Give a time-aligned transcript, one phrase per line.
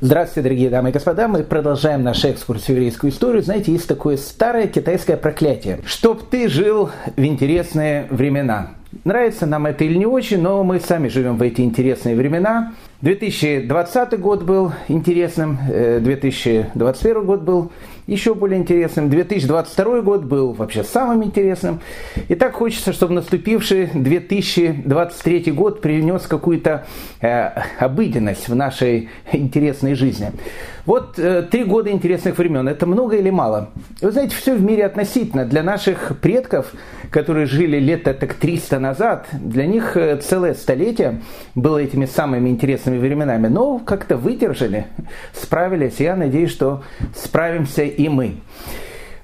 [0.00, 1.28] Здравствуйте, дорогие дамы и господа.
[1.28, 3.44] Мы продолжаем наш экскурс в еврейскую историю.
[3.44, 5.82] Знаете, есть такое старое китайское проклятие.
[5.86, 8.70] Чтоб ты жил в интересные времена.
[9.04, 12.72] Нравится нам это или не очень, но мы сами живем в эти интересные времена.
[13.04, 17.70] 2020 год был интересным, 2021 э, год был
[18.06, 19.08] еще более интересным.
[19.08, 21.80] 2022 год был вообще самым интересным.
[22.28, 26.86] И так хочется, чтобы наступивший 2023 год принес какую-то
[27.20, 30.32] э, обыденность в нашей интересной жизни.
[30.84, 32.68] Вот э, три года интересных времен.
[32.68, 33.70] Это много или мало?
[34.02, 35.46] Вы знаете, все в мире относительно.
[35.46, 36.72] Для наших предков,
[37.10, 41.22] которые жили лет так 300 назад, для них э, целое столетие
[41.54, 43.48] было этими самыми интересными временами.
[43.48, 44.86] Но как-то выдержали,
[45.32, 46.00] справились.
[46.00, 46.82] Я надеюсь, что
[47.14, 48.36] справимся и мы.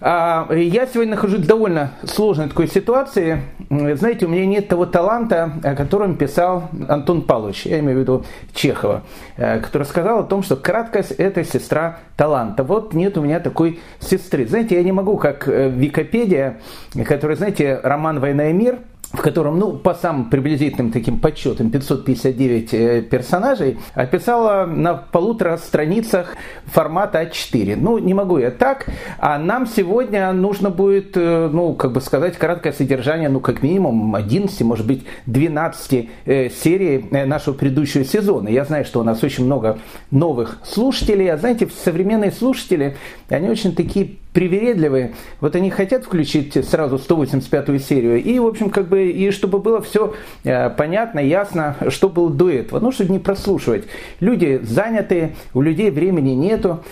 [0.03, 3.43] А, я сегодня нахожусь в довольно сложной такой ситуации.
[3.69, 8.25] Знаете, у меня нет того таланта, о котором писал Антон Павлович, я имею в виду
[8.55, 9.03] Чехова,
[9.37, 12.65] э, который сказал о том, что краткость– это сестра таланта.
[12.65, 14.47] Вот нет у меня такой сестры.
[14.47, 16.61] Знаете, я не могу, как э, Википедия,
[17.07, 18.79] которая, знаете, роман «Война и мир»,
[19.13, 26.37] в котором, ну, по самым приблизительным таким подсчетам, 559 э, персонажей, описала на полутора страницах
[26.67, 27.77] формата А4.
[27.77, 28.87] Ну, не могу я так,
[29.19, 34.15] а нам сегодня нужно будет, э, ну, как бы сказать, краткое содержание, ну, как минимум
[34.15, 38.49] 11, может быть, 12 э, серий нашего предыдущего сезона.
[38.49, 39.79] Я знаю, что у нас очень много
[40.13, 42.97] новых слушателей, а знаете, современные слушатели,
[43.29, 48.89] они очень такие привередливые, вот они хотят включить сразу 185-ю серию, и, в общем, как
[48.89, 50.15] бы, и чтобы было все
[50.45, 53.85] э, понятно, ясно, что было до этого, ну, чтобы не прослушивать.
[54.21, 56.85] Люди заняты, у людей времени нету,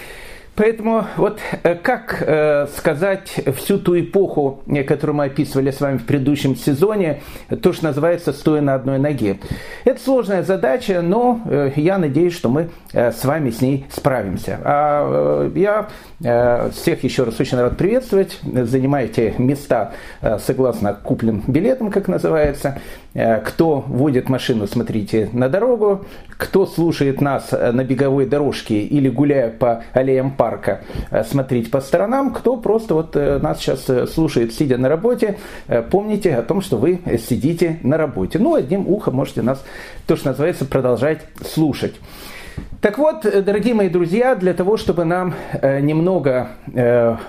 [0.59, 5.99] Поэтому вот э, как э, сказать всю ту эпоху, э, которую мы описывали с вами
[5.99, 7.23] в предыдущем сезоне,
[7.63, 9.39] то, что называется «стоя на одной ноге».
[9.85, 11.41] Это сложная задача, но
[11.77, 14.59] я надеюсь, что мы с вами с ней справимся.
[14.65, 15.89] А я
[16.73, 18.41] всех еще раз очень рад приветствовать.
[18.43, 19.93] Занимайте места
[20.39, 22.81] согласно купленным билетам, как называется.
[23.15, 26.05] Кто водит машину, смотрите на дорогу.
[26.39, 32.33] Кто слушает нас на беговой дорожке или гуляя по аллеям парка, э, смотреть по сторонам.
[32.33, 35.39] Кто просто вот э, нас сейчас э, слушает, сидя на работе,
[35.91, 38.39] помните о том, что вы сидите на работе.
[38.39, 39.65] Ну, одним ухом можете нас,
[40.07, 41.95] то, что называется, продолжать слушать.
[42.81, 46.51] Так вот, дорогие мои друзья, для того, чтобы нам немного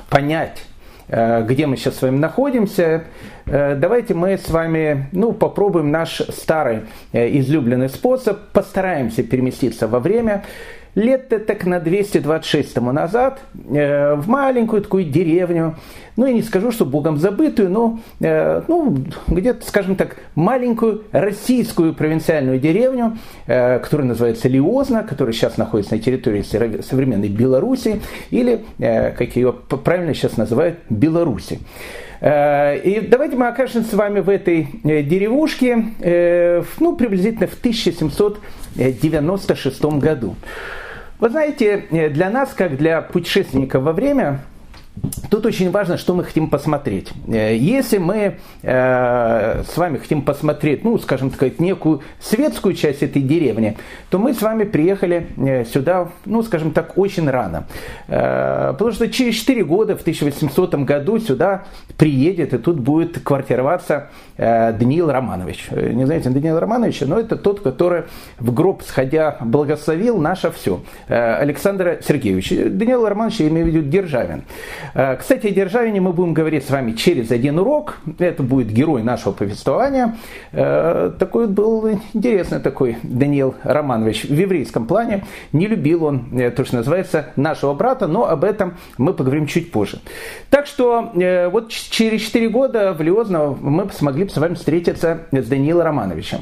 [0.09, 0.63] понять,
[1.09, 3.05] где мы сейчас с вами находимся,
[3.45, 6.81] давайте мы с вами ну, попробуем наш старый
[7.13, 10.43] излюбленный способ, постараемся переместиться во время
[10.95, 13.39] лет так на 226 тому назад
[13.71, 15.75] э, в маленькую такую деревню,
[16.15, 18.97] ну я не скажу, что богом забытую, но э, ну,
[19.27, 23.17] где-то, скажем так, маленькую российскую провинциальную деревню,
[23.47, 26.41] э, которая называется Лиозна, которая сейчас находится на территории
[26.81, 28.01] современной Беларуси,
[28.31, 31.59] или, как ее правильно сейчас называют, Беларуси.
[32.21, 35.85] И давайте мы окажемся с вами в этой деревушке
[36.79, 40.35] ну, приблизительно в 1796 году.
[41.19, 44.39] Вы знаете, э, для нас, как для путешественников во время,
[45.29, 47.11] Тут очень важно, что мы хотим посмотреть.
[47.27, 53.21] Э, если мы э, с вами хотим посмотреть, ну, скажем так, некую светскую часть этой
[53.21, 53.77] деревни,
[54.09, 57.67] то мы с вами приехали э, сюда, ну, скажем так, очень рано.
[58.07, 61.65] Э, потому что через 4 года, в 1800 году, сюда
[61.97, 65.67] приедет, и тут будет квартироваться э, Даниил Романович.
[65.69, 68.03] Э, не знаете Даниила Романовича, но это тот, который
[68.39, 70.81] в гроб сходя благословил наше все.
[71.07, 72.69] Александра Сергеевича.
[72.69, 74.43] Даниил Романович, я имею в виду Державин.
[74.93, 77.97] Э, кстати, о Державине мы будем говорить с вами через один урок.
[78.17, 80.15] Это будет герой нашего повествования.
[80.51, 85.25] Э, такой был интересный такой Даниил Романович в еврейском плане.
[85.51, 89.71] Не любил он э, то, что называется нашего брата, но об этом мы поговорим чуть
[89.71, 89.99] позже.
[90.49, 91.11] Так что
[91.51, 96.39] вот через 4 года в Лиозно мы смогли с вами встретиться с Даниилом Романовичем.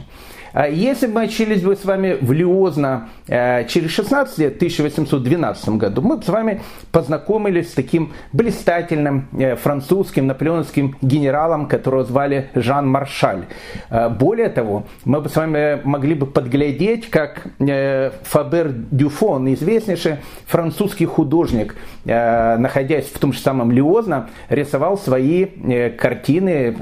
[0.60, 5.70] А если мы учились бы с вами в Лиозно э, через 16 лет, в 1812
[5.70, 6.62] году, мы бы с вами
[6.92, 13.46] познакомились с таким блистательным э, французским наполеоновским генералом, которого звали Жан Маршаль.
[13.92, 20.16] Э, более того, мы бы с вами могли бы подглядеть, как Фабер Дюфон, известнейший
[20.48, 25.46] французский художник, находясь в том же самом Лиозно, рисовал свои
[25.90, 26.76] картины,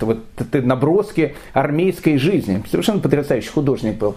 [0.00, 0.20] вот,
[0.52, 2.62] наброски армейской жизни.
[2.70, 4.16] Совершенно потрясающий художник был.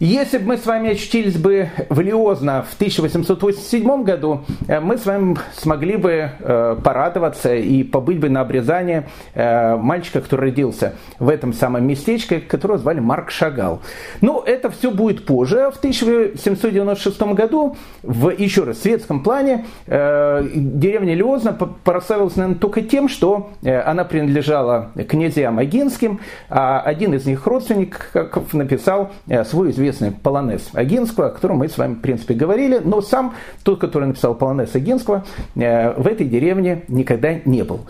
[0.00, 5.04] Если бы мы с вами очутились бы в Лиозно в 1887 году, э, мы с
[5.04, 11.28] вами смогли бы э, порадоваться и побыть бы на обрезании э, мальчика, который родился в
[11.28, 13.80] этом самом местечке, которого звали Марк Шагал.
[14.20, 15.72] Но это все будет позже.
[15.74, 23.50] В 1796 году, в еще раз светском плане, деревня Лиозна прославилась, наверное, только тем, что
[23.64, 29.10] она принадлежала князьям Агинским, а один из них родственников написал
[29.44, 33.34] свой известный известный полонез Агинского, о котором мы с вами, в принципе, говорили, но сам
[33.64, 35.24] тот, который написал полонез Агинского,
[35.56, 37.80] э, в этой деревне никогда не был.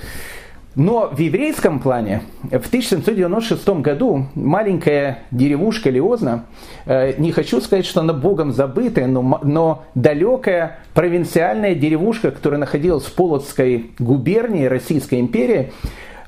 [0.74, 6.44] Но в еврейском плане в 1796 году маленькая деревушка Лиозна,
[6.86, 13.04] э, не хочу сказать, что она богом забытая, но, но далекая провинциальная деревушка, которая находилась
[13.04, 15.72] в Полоцкой губернии Российской империи,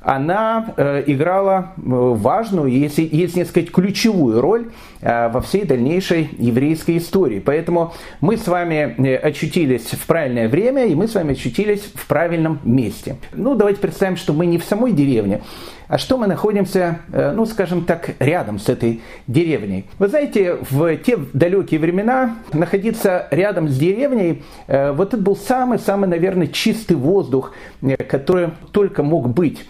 [0.01, 4.71] она э, играла э, важную, если, если не сказать ключевую роль
[5.01, 7.39] э, во всей дальнейшей еврейской истории.
[7.39, 12.59] Поэтому мы с вами очутились в правильное время, и мы с вами очутились в правильном
[12.63, 13.17] месте.
[13.33, 15.41] Ну, давайте представим, что мы не в самой деревне,
[15.87, 19.85] а что мы находимся, ну, скажем так, рядом с этой деревней.
[19.99, 26.47] Вы знаете, в те далекие времена находиться рядом с деревней, вот это был самый-самый, наверное,
[26.47, 27.51] чистый воздух,
[28.07, 29.65] который только мог быть.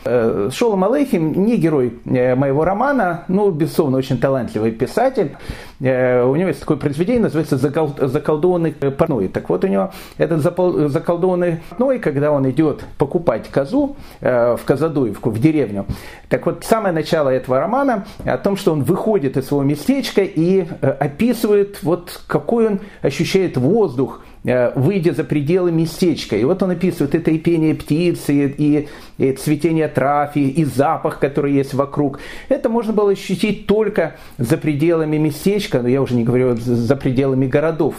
[0.51, 5.35] Шолом Алейхим не герой моего романа, ну, безусловно, очень талантливый писатель.
[5.79, 9.27] У него есть такое произведение, называется «Заколдованный парной».
[9.27, 15.39] Так вот, у него этот заколдованный парной, когда он идет покупать козу в Казадуевку, в
[15.39, 15.85] деревню,
[16.31, 20.65] так вот, самое начало этого романа о том, что он выходит из своего местечка и
[20.81, 26.35] э, описывает, вот какой он ощущает воздух, э, выйдя за пределы местечка.
[26.35, 30.65] И вот он описывает это и пение птиц, и, и, и цветение трав, и, и
[30.65, 32.19] запах, который есть вокруг.
[32.49, 37.45] Это можно было ощутить только за пределами местечка, но я уже не говорю за пределами
[37.45, 37.95] городов.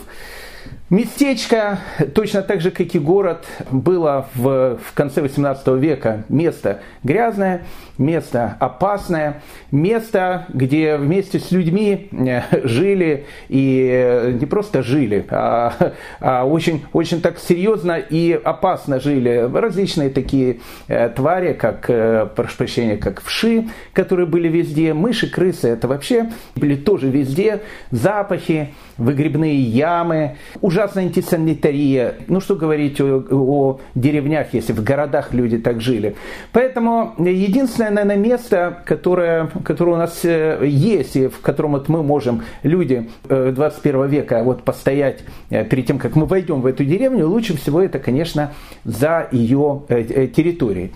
[0.92, 1.78] Местечко,
[2.14, 6.24] точно так же, как и город, было в, в конце 18 века.
[6.28, 7.62] Место грязное,
[7.96, 9.40] место опасное,
[9.70, 16.84] место, где вместе с людьми э, жили и э, не просто жили, а, а очень,
[16.92, 21.86] очень так серьезно и опасно жили различные такие э, твари, как,
[22.34, 28.74] прошу прощения, как вши, которые были везде, мыши, крысы, это вообще были тоже везде, запахи,
[29.02, 32.14] выгребные ямы, ужасная антисанитария.
[32.28, 36.16] Ну что говорить о, о деревнях, если в городах люди так жили.
[36.52, 42.02] Поэтому единственное, наверное, место, которое, которое у нас э, есть, и в котором вот мы
[42.02, 45.20] можем, люди 21 э, века, вот постоять
[45.50, 48.52] э, перед тем, как мы войдем в эту деревню, лучше всего это, конечно,
[48.84, 50.92] за ее территорией.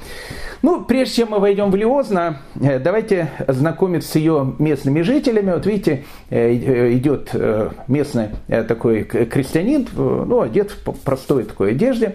[0.62, 5.52] Ну, прежде чем мы войдем в Лиозна, давайте знакомиться с ее местными жителями.
[5.52, 7.30] Вот видите, идет
[7.96, 12.14] местный такой крестьянин, ну, одет в простой такой одежде.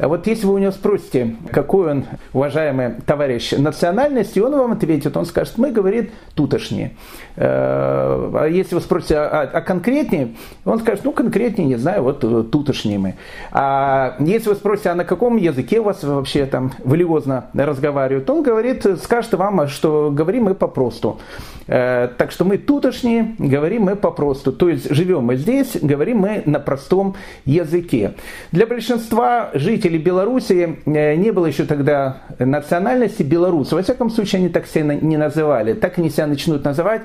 [0.00, 5.14] А вот если вы у него спросите, какой он, уважаемый товарищ, национальности, он вам ответит,
[5.16, 6.92] он скажет, мы, говорит, тутошние.
[7.36, 12.24] Э, а если вы спросите, а, а конкретнее, он скажет, ну, конкретнее, не знаю, вот
[12.24, 13.14] э, тутошние мы.
[13.52, 18.42] А если вы спросите, а на каком языке у вас вообще там валиозно разговаривают, он
[18.42, 21.18] говорит, скажет вам, что говорим мы попросту.
[21.66, 24.52] Э, так что мы тутошние, говорим мы попросту.
[24.52, 27.14] То есть живем мы здесь, говорим мы на простом
[27.44, 28.14] языке.
[28.50, 33.74] Для большинства жителей Беларуси э, не было еще тогда национальности белорусов.
[33.74, 35.72] Во всяком случае, они так себя не называли.
[35.74, 37.02] Так они себя начнут называть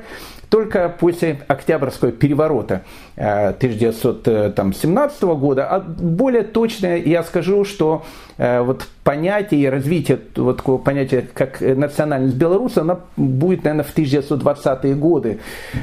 [0.49, 2.83] только после Октябрьского переворота
[3.17, 5.67] 1917 э, года.
[5.67, 8.03] А более точно я скажу, что
[8.37, 14.95] вот понятие и развитие вот такого понятия, как национальность белоруса, она будет, наверное, в 1920-е
[14.95, 15.39] годы.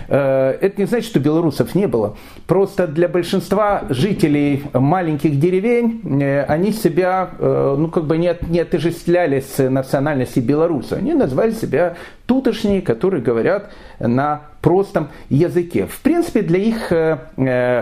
[0.09, 2.17] Э, это не значит, что белорусов не было.
[2.49, 8.59] Просто для большинства жителей маленьких деревень э, они себя, э, ну, как бы не, не
[8.59, 10.97] отождествляли с национальностью белоруса.
[10.97, 11.95] Они назвали себя
[12.33, 13.71] тутошние, которые говорят
[14.01, 15.85] на простом языке.
[15.85, 16.87] В принципе, для их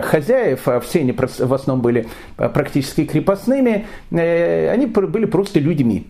[0.05, 2.05] хозяев, а все они в основном были
[2.35, 6.05] практически крепостными, они были просто людьми.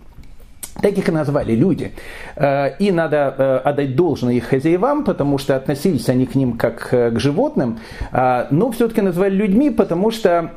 [0.80, 1.92] Так их и назвали люди.
[2.36, 6.90] Э, и надо э, отдать должное их хозяевам, потому что относились они к ним как
[6.92, 7.80] э, к животным,
[8.12, 10.52] но все-таки назвали людьми, потому что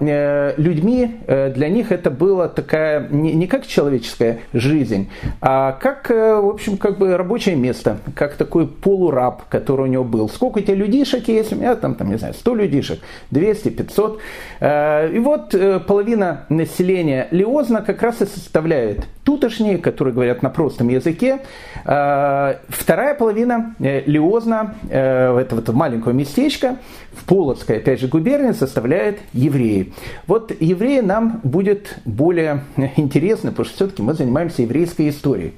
[0.56, 5.08] людьми для них это была такая не как человеческая жизнь,
[5.40, 10.28] а как, в общем, как бы рабочее место, как такой полураб, который у него был.
[10.28, 11.52] Сколько у тебя людишек есть?
[11.52, 14.20] У меня там, там не знаю, 100 людишек, 200, 500.
[14.60, 15.54] И вот
[15.86, 21.40] половина населения Лиозна как раз и составляет тутошние, которые которые говорят на простом языке.
[21.82, 26.76] Вторая половина Лиозна, этого маленького местечка,
[27.12, 29.94] в Полоцкой, опять же, губернии, составляет евреи.
[30.26, 32.64] Вот евреи нам будет более
[32.96, 35.54] интересны, потому что все-таки мы занимаемся еврейской историей.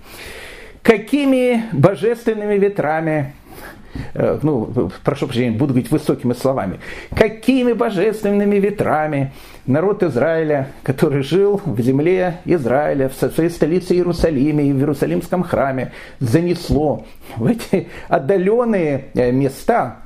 [0.82, 3.45] Какими божественными ветрами Э,
[4.14, 6.80] ну, прошу прощения, буду говорить высокими словами,
[7.14, 9.32] какими божественными ветрами
[9.66, 15.92] народ Израиля, который жил в земле Израиля, в своей столице Иерусалиме и в Иерусалимском храме,
[16.20, 17.04] занесло
[17.36, 19.98] в эти отдаленные э, места,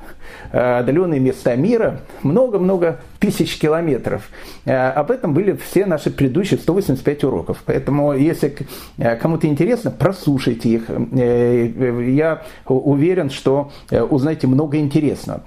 [0.51, 4.29] отдаленные места мира, много-много тысяч километров.
[4.65, 7.63] Э, об этом были все наши предыдущие 185 уроков.
[7.65, 8.55] Поэтому, если
[8.97, 10.89] э, кому-то интересно, прослушайте их.
[10.89, 15.43] Я уверен, что узнаете много интересного.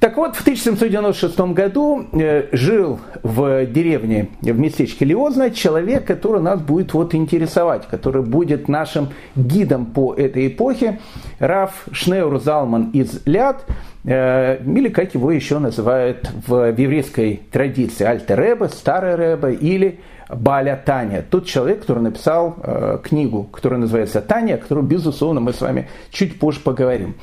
[0.00, 6.60] Так вот, в 1796 году э, жил в деревне, в местечке Лиозна, человек, который нас
[6.60, 11.00] будет вот интересовать, который будет нашим гидом по этой эпохе,
[11.38, 13.66] Раф Шнеур Залман из Ляд,
[14.04, 20.00] э, или как его еще называют в еврейской традиции, Альтер Старый Рэбе или
[20.30, 21.24] Баля Таня.
[21.28, 25.88] Тот человек, который написал э, книгу, которая называется Таня, о которой, безусловно, мы с вами
[26.10, 27.16] чуть позже поговорим.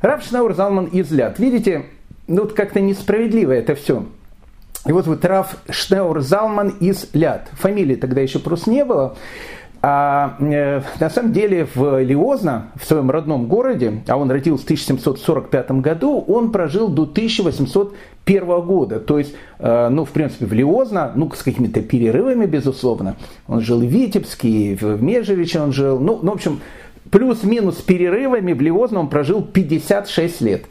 [0.00, 1.38] Рав Залман из Ляд.
[1.38, 1.86] Видите,
[2.26, 4.04] ну вот как-то несправедливо это все.
[4.86, 7.48] И вот вот Раф Шнеур Залман из Ляд.
[7.52, 9.16] Фамилии тогда еще просто не было.
[9.82, 14.66] А э, на самом деле в Лиозно, в своем родном городе, а он родился в
[14.66, 18.98] 1745 году, он прожил до 1801 года.
[18.98, 23.16] То есть, э, ну, в принципе, в Лиозно, ну, с какими-то перерывами, безусловно.
[23.46, 26.00] Он жил в Витебске, в Межевиче он жил.
[26.00, 26.60] Ну, ну в общем,
[27.10, 30.64] плюс-минус перерывами в Лиозно он прожил 56 лет.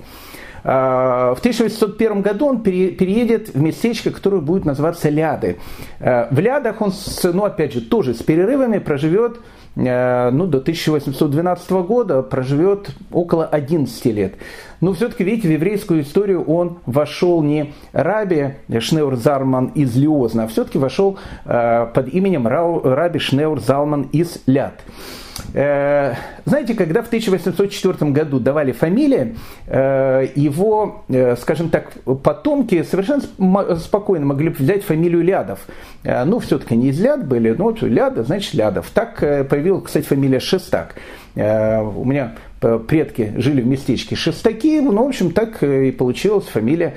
[0.68, 5.58] А, в 1801 году он переедет в местечко, которое будет называться Ляды.
[6.00, 6.92] А, в Лядах он,
[7.24, 9.38] ну опять же, тоже с перерывами проживет
[9.78, 14.34] а, ну, до 1812 года проживет около 11 лет.
[14.82, 20.48] Но все-таки, видите, в еврейскую историю он вошел не Раби Шнеур Зарман из Лиозна, а
[20.48, 24.82] все-таки вошел под именем Раби Шнеур Залман из Ляд.
[25.54, 26.14] Э,
[26.46, 29.36] знаете, когда в 1804 году давали фамилии,
[29.68, 31.92] э, его, э, скажем так,
[32.24, 33.22] потомки совершенно
[33.78, 35.60] спокойно могли взять фамилию Лядов.
[36.04, 38.90] Ну, все-таки не из Ляд были, но Ляда, значит Лядов.
[38.94, 40.96] Так появилась, кстати, фамилия Шестак.
[41.36, 41.40] У
[42.06, 42.36] меня
[42.88, 46.96] предки жили в местечке Шестаки, ну, в общем, так и получилась фамилия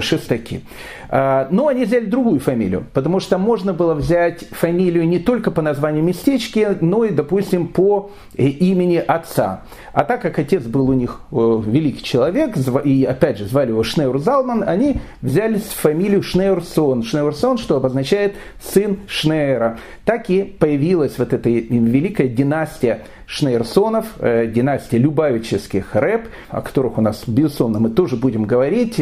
[0.00, 0.62] Шестаки.
[1.08, 5.62] А, но они взяли другую фамилию, потому что можно было взять фамилию не только по
[5.62, 9.62] названию местечки, но и, допустим, по э, имени отца.
[9.92, 11.36] А так как отец был у них э,
[11.66, 17.02] великий человек, и опять же звали его Шнеур Залман, они взяли фамилию Шнеурсон.
[17.02, 19.78] Шнеурсон, что обозначает сын Шнеера.
[20.04, 27.00] Так и появилась вот эта великая династия Шнейрсонов, э, династия любавических рэп, о которых у
[27.00, 29.00] нас, безусловно, мы тоже будем говорить,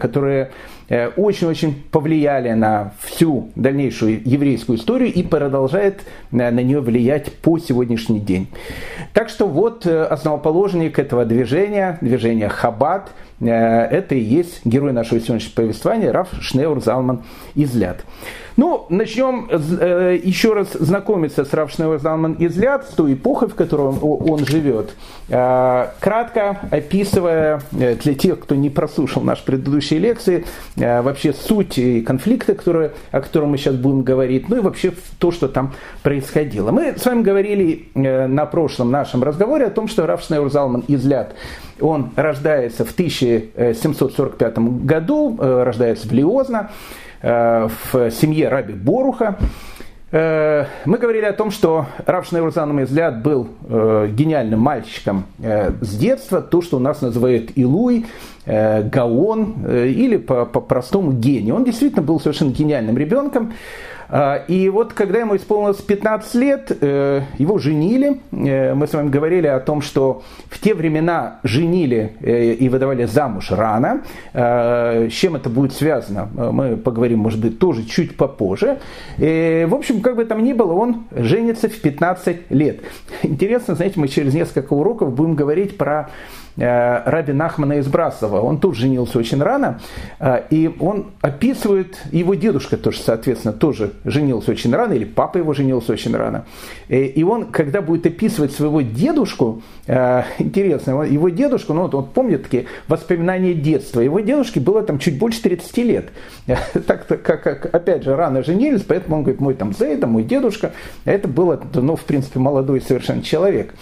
[0.00, 0.50] которые
[1.20, 8.20] очень-очень повлияли на всю дальнейшую еврейскую историю и продолжает э, на нее влиять по сегодняшний
[8.20, 8.48] день.
[9.12, 15.54] Так что вот э, основоположник этого движения, движения Хаббат, это и есть герой нашего сегодняшнего
[15.54, 17.22] повествования Раф Шнеур Залман
[17.54, 18.04] Изляд.
[18.60, 23.96] Ну, начнем э, еще раз знакомиться с Равшнева Залман Изляд, с той эпохой, в которой
[23.98, 24.90] он, живет.
[25.30, 30.44] Э, кратко описывая э, для тех, кто не прослушал наши предыдущие лекции,
[30.76, 34.92] э, вообще суть и конфликты, которые, о котором мы сейчас будем говорить, ну и вообще
[35.18, 36.70] то, что там происходило.
[36.70, 41.34] Мы с вами говорили э, на прошлом нашем разговоре о том, что Равшнева Залман Изляд
[41.80, 46.70] он рождается в 1745 году, э, рождается в Лиозно.
[47.22, 49.36] Э, в семье Раби Боруха.
[50.10, 56.62] Э, мы говорили о том, что Рав Шнеурзан Мезляд был гениальным мальчиком с детства, то,
[56.62, 58.06] что у нас называют Илуй,
[58.46, 61.52] Гаон или по-простому гений.
[61.52, 63.52] Он действительно был совершенно гениальным ребенком.
[64.10, 68.20] А, и вот когда ему исполнилось 15 лет, э, его женили.
[68.32, 73.04] Э, мы с вами говорили о том, что в те времена женили э, и выдавали
[73.04, 74.02] замуж рано.
[74.32, 78.78] С чем это будет связано, мы поговорим, может быть, тоже чуть попозже.
[79.18, 82.80] И, в общем, как бы там ни было, он женится в 15 лет.
[83.22, 86.10] Интересно, знаете, мы через несколько уроков будем говорить про
[86.56, 88.40] Раби Нахмана из Брасова.
[88.40, 89.80] Он тут женился очень рано,
[90.50, 95.92] и он описывает, его дедушка тоже, соответственно, тоже женился очень рано, или папа его женился
[95.92, 96.44] очень рано.
[96.88, 102.66] И он, когда будет описывать своего дедушку, интересно, его дедушку, ну вот он помнит такие
[102.88, 106.08] воспоминания детства, его дедушке было там чуть больше 30 лет.
[106.86, 110.72] Так как, как, опять же, рано женились, поэтому он говорит, мой там Зейда, мой дедушка,
[111.04, 113.74] это было, ну, в принципе, молодой совершенно человек.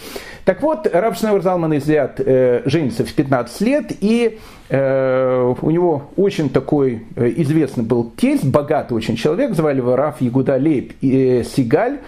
[0.45, 4.39] Так вот, Раб Шневер Залман Излят э, женится в 15 лет, и
[4.69, 10.21] э, у него очень такой э, известный был тесть, богатый очень человек, звали его Раф
[10.21, 11.99] Ягуда Лейб э, Сигаль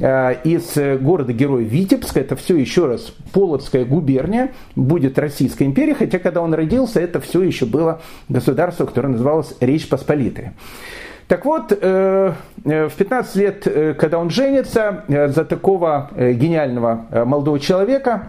[0.00, 6.42] э, из города-героя Витебска, это все еще раз Полоцкая губерния, будет Российская империя, хотя когда
[6.42, 10.54] он родился, это все еще было государство, которое называлось Речь Посполитая.
[11.26, 12.32] Так вот, э,
[12.64, 18.26] э, в 15 лет, э, когда он женится, за такого гениального молодого человека,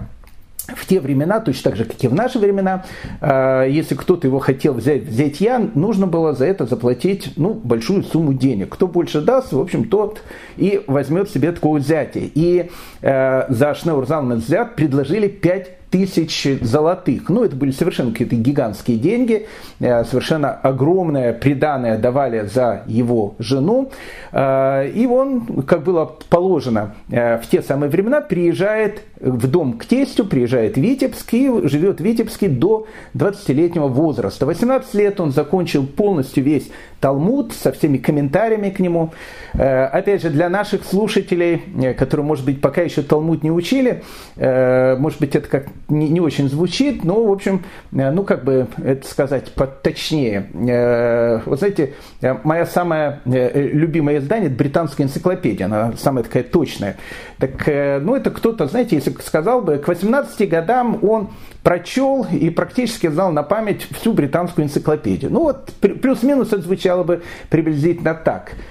[0.68, 2.86] в те времена, точно так же, как и в наши времена,
[3.22, 8.34] если кто-то его хотел взять взять я, нужно было за это заплатить ну, большую сумму
[8.34, 8.70] денег.
[8.74, 10.22] Кто больше даст, в общем, тот
[10.58, 12.32] и возьмет себе такое взятие.
[12.34, 17.30] И за Шнеурзалмен взят предложили 5 тысяч золотых.
[17.30, 19.48] Ну, это были совершенно какие-то гигантские деньги,
[19.80, 23.92] э, совершенно огромное приданное давали за его жену.
[24.34, 29.86] Э, и он, как было положено э, в те самые времена, приезжает в дом к
[29.86, 34.46] тестю, приезжает в Витебск и живет в Витебске до 20-летнего возраста.
[34.46, 39.14] 18 лет он закончил полностью весь Талмуд со всеми комментариями к нему.
[39.54, 41.62] Опять же, для наших слушателей,
[41.98, 44.04] которые, может быть, пока еще Талмуд не учили,
[44.36, 49.08] может быть, это как не, очень звучит, но, в общем, э, ну, как бы это
[49.08, 50.50] сказать поточнее.
[50.54, 56.98] Э, вот знаете, э, моя самая любимое издание– это британская энциклопедия, она самая такая точная.
[57.38, 61.30] Так, ну, это кто-то, знаете, если сказал бы, к 18 годам он
[61.63, 65.32] прочел и практически знал на память всю британскую энциклопедию.
[65.32, 68.54] Ну, вот плюс-минус это звучало бы приблизительно так–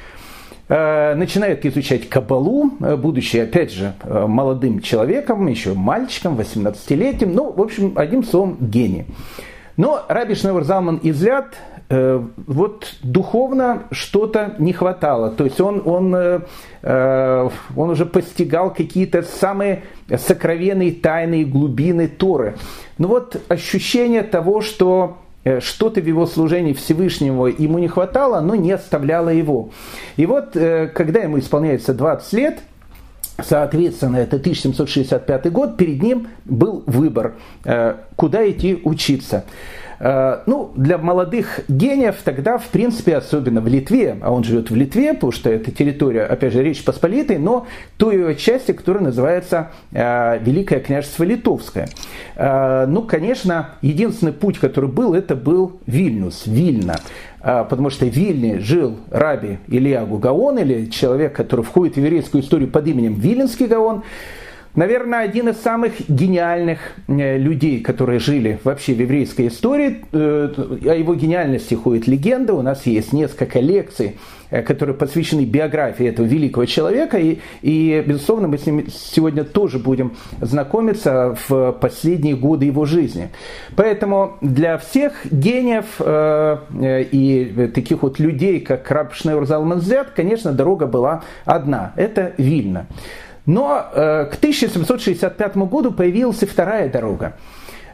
[0.67, 7.53] Э, начинает изучать Кабалу, э, будучи, опять же, э, молодым человеком, еще мальчиком, 18-летним, ну,
[7.53, 9.05] в общем, одним словом, гений.
[9.77, 11.55] Но Раби Шневер Залман Излят
[11.91, 15.31] вот духовно что-то не хватало.
[15.31, 16.15] То есть он, он,
[16.83, 22.57] он уже постигал какие-то самые сокровенные тайные глубины Торы.
[22.97, 28.55] Но вот ощущение того, что Э, что-то в его служении Всевышнего ему не хватало, но
[28.55, 29.71] не оставляло его.
[30.17, 32.59] И вот, э, когда ему исполняется 20 лет,
[33.37, 39.45] Соответственно, это 1765 год, перед ним был выбор, э, куда идти учиться.
[40.05, 44.75] Э, ну, для молодых гениев тогда, в принципе, особенно в Литве, а он живет в
[44.77, 47.67] Литве, потому что это территория, опять же, Речь Посполитой, но
[47.97, 51.89] той ее части, которая называется э, Великое княжество Литовское.
[52.37, 56.97] Э, ну, конечно, единственный путь, который был, это был Вильнюс, Вильна
[57.41, 62.71] потому что в Вильне жил раби Илья Гугаон, или человек, который входит в еврейскую историю
[62.71, 64.03] под именем Виленский Гаон.
[64.77, 70.05] Наверное, один из самых гениальных э, людей, которые жили вообще в еврейской истории.
[70.11, 70.53] Э,
[70.85, 72.55] о его гениальности ходит легенда.
[72.55, 74.19] У нас есть несколько лекций,
[74.51, 77.19] э, которые посвящены биографии этого великого человека.
[77.19, 83.29] И, и безусловно, мы с ним сегодня тоже будем знакомиться в последние годы его жизни.
[83.77, 91.23] Поэтому для всех гениев и таких вот людей, как Раб Шнeur Залманзят, конечно, дорога была
[91.45, 91.93] одна.
[91.95, 92.87] Это Вильна.
[93.47, 97.35] Но э, к 1765 году появилась и вторая дорога.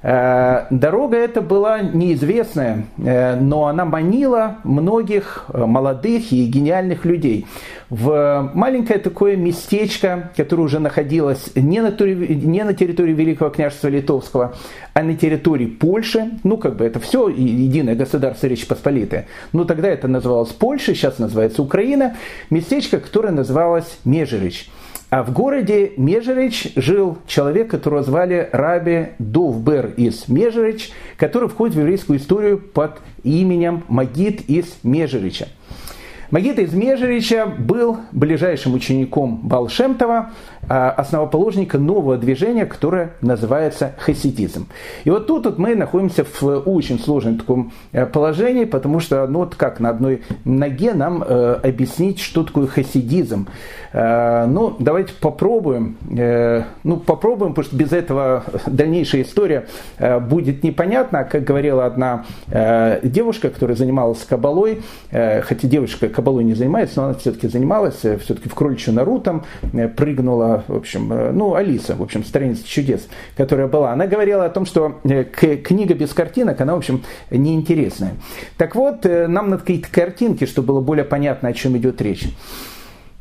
[0.03, 7.47] Э, дорога эта была неизвестная, э, но она манила многих э, молодых и гениальных людей
[7.91, 14.55] в маленькое такое местечко, которое уже находилось не на, не на территории Великого княжества Литовского,
[14.95, 16.31] а на территории Польши.
[16.45, 19.27] Ну, как бы это все единое государство Речи Посполитая.
[19.53, 22.17] Но тогда это называлось Польша, сейчас называется Украина.
[22.49, 24.71] Местечко, которое называлось Межерич.
[25.11, 31.81] А в городе Межерич жил человек, которого звали Раби Довбер из Межерич, который входит в
[31.81, 35.49] еврейскую историю под именем Магид из Межерича.
[36.31, 40.31] Магита из Межерича был ближайшим учеником Балшемтова,
[40.71, 44.69] основоположника нового движения, которое называется хасидизм.
[45.05, 49.41] И вот тут вот мы находимся в очень сложном таком э, положении, потому что, ну
[49.41, 53.49] вот как на одной ноге нам э, объяснить, что такое хасидизм.
[53.93, 55.97] Э, ну, давайте попробуем.
[56.17, 59.67] Э, ну, попробуем, потому что без этого дальнейшая история
[59.99, 61.25] э, будет непонятна.
[61.25, 67.07] Как говорила одна э, девушка, которая занималась кабалой, э, хотя девушка кабалой не занимается, но
[67.07, 69.45] она все-таки занималась, все-таки в кроличью нору там
[69.97, 73.92] прыгнула, в общем, ну, Алиса, в общем, страница чудес, которая была.
[73.92, 78.16] Она говорила о том, что книга без картинок, она, в общем, неинтересная.
[78.57, 82.27] Так вот, нам надо какие-то картинки, чтобы было более понятно, о чем идет речь.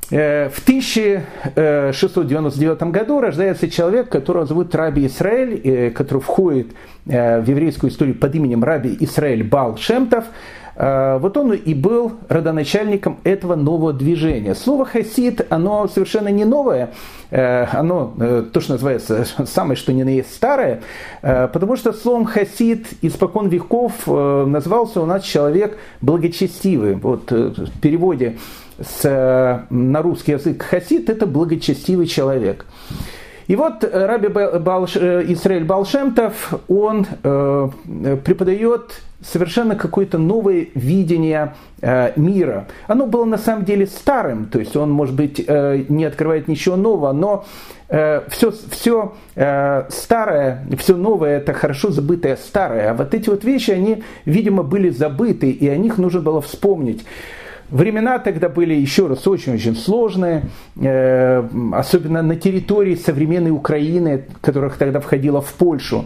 [0.10, 6.72] В 1699 году рождается человек, которого зовут Раби Исраэль, который входит
[7.06, 10.26] в еврейскую историю под именем Раби Исраэль Бал Шемтов.
[10.80, 14.56] Вот он и был родоначальником этого нового движения.
[14.56, 16.92] Слово «хасид», оно совершенно не новое,
[17.32, 18.14] оно,
[18.54, 20.82] то, что называется, самое что ни на есть старое,
[21.22, 26.96] потому что словом «хасид» испокон веков назывался у нас человек благочестивый.
[26.96, 28.38] Вот в переводе
[28.80, 32.66] с, на русский язык хасид– это благочестивый человек.
[33.48, 37.70] И вот Раби Балш, Исраиль Балшемтов, он э,
[38.24, 42.68] преподает совершенно какое-то новое видение э, мира.
[42.88, 46.76] Оно было на самом деле старым, то есть он, может быть, э, не открывает ничего
[46.76, 47.46] нового, но
[47.90, 52.92] э, все, все э, старое, все новое– это хорошо забытое старое.
[52.92, 57.06] А вот эти вот вещи, они, видимо, были забыты, и о них нужно было вспомнить.
[57.72, 60.46] Времена тогда были, еще раз, очень-очень сложные,
[60.82, 66.06] э, особенно на территории современной Украины, которая тогда входила в Польшу.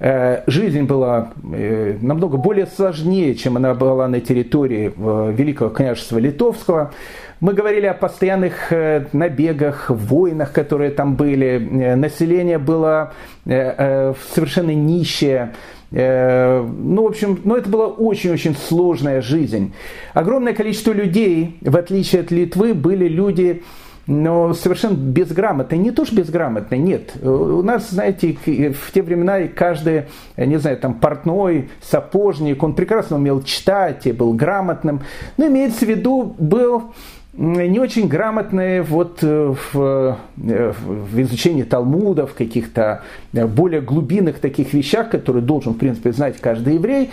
[0.00, 6.92] Э, жизнь была э, намного более сложнее, чем она была на территории Великого княжества Литовского.
[7.38, 8.70] Мы говорили о постоянных
[9.12, 11.94] набегах, войнах, которые там были.
[11.94, 13.14] Население было
[13.46, 15.54] совершенно нищее.
[15.92, 19.72] Э, ну, в общем, ну, это была очень-очень сложная жизнь.
[20.14, 23.62] Огромное количество людей, в отличие от Литвы, были люди,
[24.10, 25.78] но совершенно безграмотные.
[25.78, 27.12] Не то, что безграмотные, нет.
[27.22, 33.40] У нас, знаете, в те времена каждый, не знаю, там, портной, сапожник, он прекрасно умел
[33.42, 35.02] читать и был грамотным.
[35.36, 36.92] Но имеется в виду, был
[37.34, 44.72] не очень грамотные вот э, в, э, в изучении Талмудов, каких-то э, более глубинных таких
[44.72, 47.10] вещах, которые должен, в принципе, знать каждый еврей.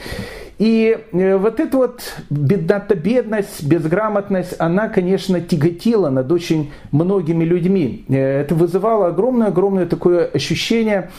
[0.59, 8.05] И вот эта вот беднота, бедность, безграмотность, она, конечно, тяготила над очень многими людьми.
[8.09, 11.11] Это вызывало огромное-огромное такое ощущение,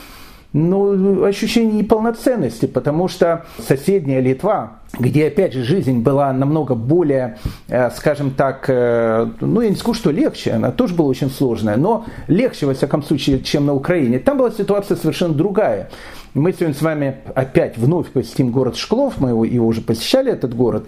[0.52, 7.90] ну, ощущение неполноценности, потому что соседняя Литва, где, опять же, жизнь была намного более, э,
[7.90, 12.06] скажем так, э, ну, я не скажу, что легче, она тоже была очень сложная, но
[12.26, 14.18] легче, во всяком случае, чем на Украине.
[14.18, 15.90] Там была ситуация совершенно другая.
[16.38, 20.54] Мы сегодня с вами опять вновь посетим город Шклов, мы его, его уже посещали, этот
[20.54, 20.86] город,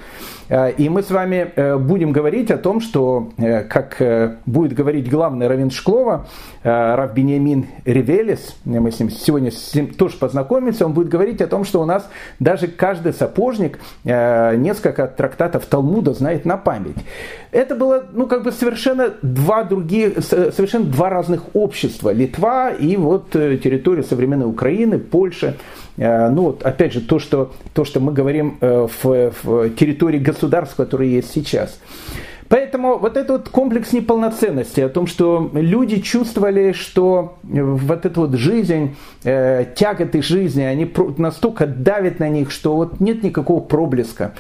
[0.49, 3.33] э, и мы с вами будем говорить о том, что,
[3.69, 4.01] как
[4.47, 6.27] будет говорить главный раввин Шклова,
[6.63, 11.47] Рав Бениамин Ревелис, мы с ним сегодня с ним тоже познакомимся, он будет говорить о
[11.47, 12.09] том, что у нас
[12.39, 16.97] даже каждый сапожник Э, несколько трактатов Талмуда знает на память.
[17.53, 22.11] Это было, ну, как бы совершенно два другие, совершенно два разных общества.
[22.11, 25.40] Литва и вот э, территория современной Украины, Польши.
[25.97, 30.77] Э, ну, вот, опять же, то, что, то, что мы говорим в, в территории государств,
[30.77, 31.79] которые есть сейчас.
[32.51, 38.97] Поэтому вот этот комплекс неполноценности, о том, что люди чувствовали, что вот эта вот жизнь,
[39.23, 44.35] э, тяготы жизни, они настолько давят на них, что вот нет никакого проблеска.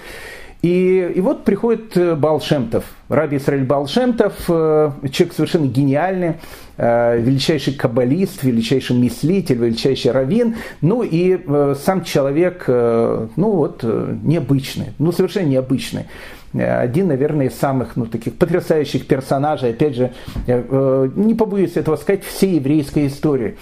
[0.60, 6.34] И, и вот приходит э, Балшемтов, Раби Исраиль Балшемтов, э, человек совершенно гениальный, э,
[6.80, 11.38] величайший каббалист, величайший мыслитель, величайший раввин, ну и
[11.84, 16.06] сам человек, ну вот, необычный, ну совершенно необычный.
[16.54, 20.12] Один, наверное, из самых ну, таких потрясающих персонажей, опять же,
[20.46, 23.56] не побоюсь этого сказать, всей еврейской истории.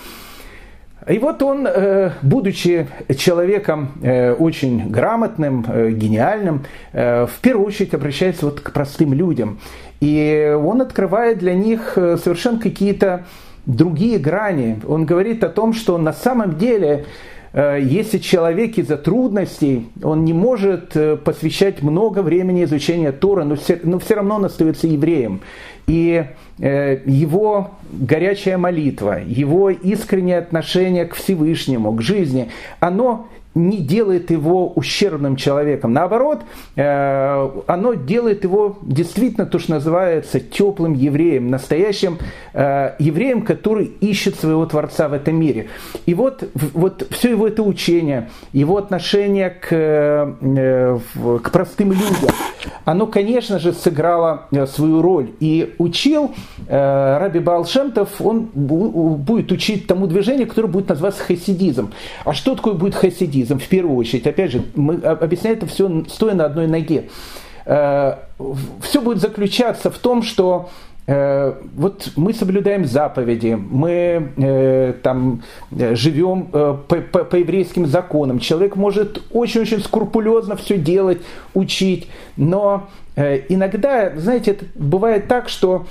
[1.08, 8.44] И вот он, э, будучи человеком э, очень грамотным, э, гениальным, в первую очередь обращается
[8.44, 9.58] вот к простым людям.
[10.00, 13.24] И он открывает для них совершенно какие-то
[13.66, 14.80] другие грани.
[14.86, 17.06] Он говорит о том, что на самом деле
[17.54, 23.98] если человек из-за трудностей, он не может посвящать много времени изучению Тора, но все, но
[23.98, 25.40] все равно он остается евреем.
[25.86, 26.24] И
[26.60, 34.68] Э, его горячая молитва, его искреннее отношение к Всевышнему, к жизни, оно не делает его
[34.68, 35.92] ущербным человеком.
[35.92, 36.42] Наоборот,
[36.76, 42.18] э, оно делает его действительно то, что называется теплым евреем, настоящим
[42.52, 45.68] э, евреем, который ищет своего Творца в этом мире.
[46.06, 50.98] И вот, вот все его это учение, его отношение к, э,
[51.42, 52.30] к простым людям,
[52.84, 55.30] оно, конечно же, сыграло свою роль.
[55.40, 56.34] И учил
[56.68, 61.92] Раби Балшемтов, он будет учить тому движению, которое будет называться хасидизм.
[62.24, 63.37] А что такое будет хасидизм?
[63.44, 64.26] В первую очередь.
[64.26, 67.08] Опять же, мы объясняем это все стоя на одной ноге.
[67.66, 68.16] Э,
[68.82, 70.68] все будет заключаться в том, что
[71.08, 78.38] Э, вот мы соблюдаем заповеди, мы э, там живем по, по, по еврейским законам.
[78.38, 81.22] Человек может очень-очень скрупулезно все делать,
[81.54, 85.86] учить, но иногда, знаете, это бывает так, что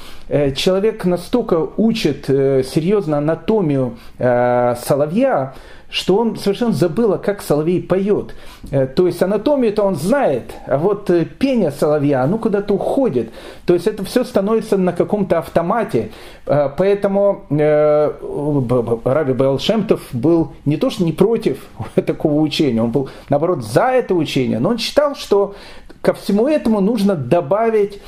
[0.55, 5.53] человек настолько учит серьезно анатомию соловья,
[5.89, 8.35] что он совершенно забыл, как соловей поет.
[8.71, 13.29] Э, то есть анатомию-то он знает, а вот э, пение соловья, оно куда-то уходит.
[13.65, 16.11] То есть это все становится на каком-то автомате.
[16.45, 23.63] Э, поэтому Раби Балшемтов был не то что не против такого учения, он был наоборот
[23.63, 25.55] за это учение, но он считал, что
[26.01, 28.01] ко всему этому нужно добавить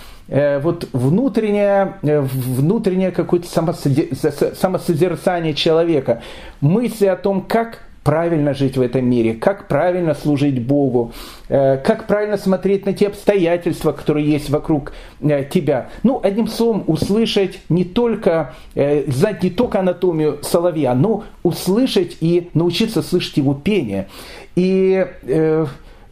[0.59, 6.21] вот внутреннее, э, внутреннее какое-то самосозерцание человека,
[6.61, 11.13] мысли о том, как правильно жить в этом мире, как правильно служить Богу,
[11.47, 15.89] э, как правильно смотреть на те обстоятельства, которые есть вокруг тебя.
[16.03, 23.01] Ну, одним словом, услышать не только, знать не только анатомию соловья, но услышать и научиться
[23.01, 24.07] слышать его пение.
[24.55, 25.05] И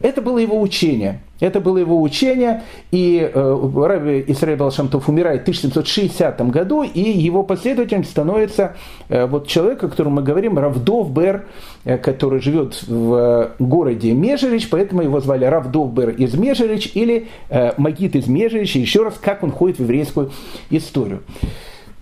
[0.00, 1.20] это было его учение.
[1.40, 7.44] Это было его учение, и э, Раби Исраиль Балшамтов умирает в 1760 году, и его
[7.44, 8.74] последователем становится
[9.08, 11.46] э, вот человек, о котором мы говорим, Равдов Бер,
[11.84, 17.72] э, который живет в городе Межерич, поэтому его звали Равдов Бер из Межерич или э,
[17.76, 20.32] Магит из Межерич, еще раз, как он ходит в еврейскую
[20.70, 21.22] историю.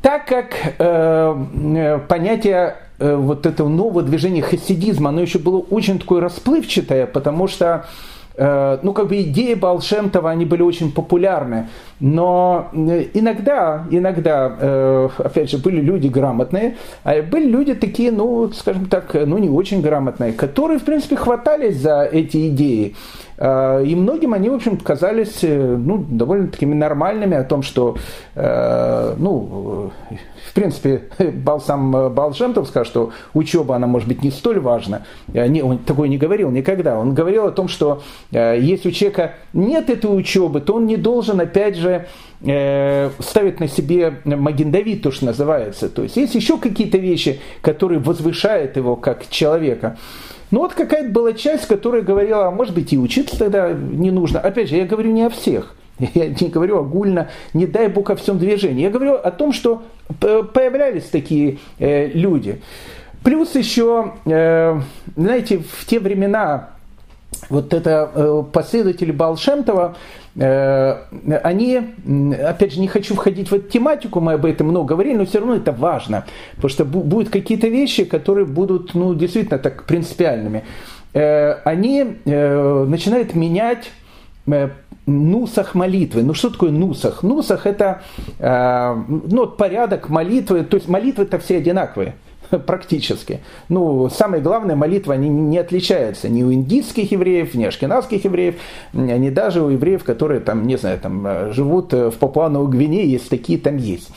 [0.01, 1.37] Так как э,
[1.75, 7.49] э понятие э, вот этого нового движения хасидизма, оно еще было очень такое расплывчатое, потому
[7.49, 11.69] что Э, ну, как бы идеи Балшемтова, они были очень популярны,
[12.01, 18.51] но э, иногда, иногда, э, опять же, были люди грамотные, а были люди такие, ну,
[18.53, 22.95] скажем так, ну, не очень грамотные, которые, в принципе, хватались за эти идеи.
[23.39, 27.97] И многим они, в общем, казались ну, довольно такими нормальными о том, что
[28.35, 29.93] ну,
[30.57, 35.03] принципе, Бал, сам э, Балжемтов сказал, что учеба, она может быть не столь важна.
[35.33, 36.99] Э, не, он такое не говорил никогда.
[36.99, 40.97] Он говорил о том, что э, если у человека нет этой учебы, то он не
[40.97, 42.09] должен, опять же,
[43.19, 45.89] ставить на себе Магендавид, то, что называется.
[45.89, 49.97] То есть есть еще какие-то вещи, которые возвышают его как человека.
[50.51, 54.41] Ну вот какая-то была часть, которая говорила, а может быть и учиться тогда не нужно.
[54.41, 55.75] Опять же, я говорю не о всех.
[56.15, 58.83] Я не говорю огульно, не дай Бог о всем движении.
[58.83, 59.83] Я говорю о том, что
[60.19, 62.61] появлялись такие э, люди.
[63.25, 64.79] Плюс еще, э,
[65.17, 66.71] знаете, в те времена
[67.49, 69.97] вот это э, последователи Балшемтова,
[70.39, 71.81] они,
[72.45, 75.39] опять же, не хочу входить в эту тематику, мы об этом много говорили, но все
[75.39, 80.65] равно это важно, потому что будут какие-то вещи, которые будут, ну, действительно так принципиальными.
[81.15, 83.91] Э, они э, начинают менять
[84.47, 84.69] э,
[85.07, 86.23] нусах молитвы.
[86.23, 87.23] Ну что такое нусах?
[87.23, 88.03] Нусах это
[88.39, 92.15] э, ну, порядок молитвы, то есть молитвы-то все одинаковые
[92.67, 93.41] практически.
[93.69, 98.57] Ну, самое главное, молитва они не отличаются ни у индийских евреев, ни ашкенадских евреев,
[98.93, 103.29] ни даже у евреев, которые там, не знаю, там э, живут в Папуановой Гвинее, если
[103.29, 104.11] такие там есть.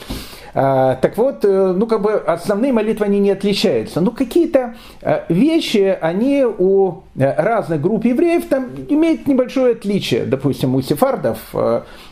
[0.53, 4.01] А, так вот, э, ну как бы основные молитвы они не отличаются.
[4.01, 10.25] Но какие-то э, вещи, они у э, разных групп евреев там имеют небольшое отличие.
[10.25, 11.39] Допустим, у сефардов,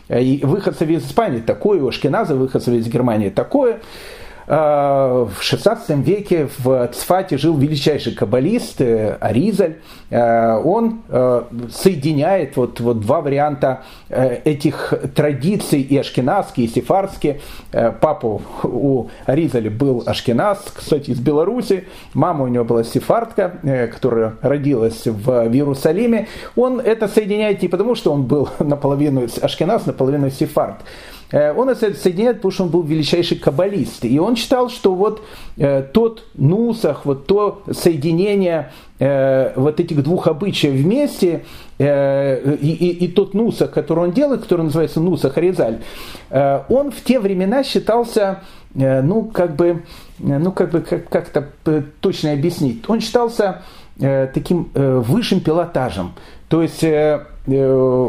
[0.08, 3.80] выходцев из Испании такое, у ашкеназа, выходцев из Германии такое.
[4.48, 9.76] Э, в XVI веке в Цфате жил величайший каббалист э, Аризаль.
[10.10, 11.00] Э, он
[11.70, 17.40] соединяет вот, вот два варианта этих традиций, и ашкенадские, и сефарские.
[17.70, 21.84] Папа у Аризаля был ашкеназ, кстати, из Беларуси.
[22.14, 23.58] Мама у него была сефардка,
[23.92, 26.28] которая родилась в Иерусалиме.
[26.56, 30.76] Он это соединяет не потому, что он был наполовину ашкеназ, наполовину сефард.
[31.30, 34.04] Э, он это соединяет, потому что он был величайший каббалист.
[34.04, 35.22] И он считал, что вот
[35.56, 41.44] э, тот нусах, вот то соединение э, вот этих двух обычаев вместе,
[41.78, 45.78] э, и, и, и тот нусах, который он делает, который называется нусах Аризаль,
[46.30, 48.40] э, он в те времена считался,
[48.74, 49.82] ну, как бы,
[50.18, 51.48] ну, как бы, как, как-то
[52.00, 53.62] точно объяснить, он считался
[53.98, 56.12] таким высшим пилотажем.
[56.48, 56.84] То есть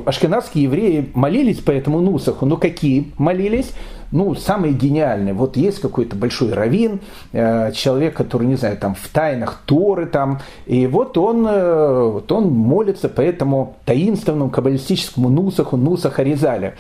[0.06, 3.74] ашкенадские евреи молились по этому Нусаху, но какие молились?
[4.12, 5.36] Ну, самые гениальные.
[5.36, 7.00] Вот есть какой-то большой раввин,
[7.32, 12.32] э, человек, который, не знаю, там в тайнах Торы там, и вот он, э, вот
[12.32, 16.74] он молится по этому таинственному каббалистическому Нусаху, Нусах Аризаля.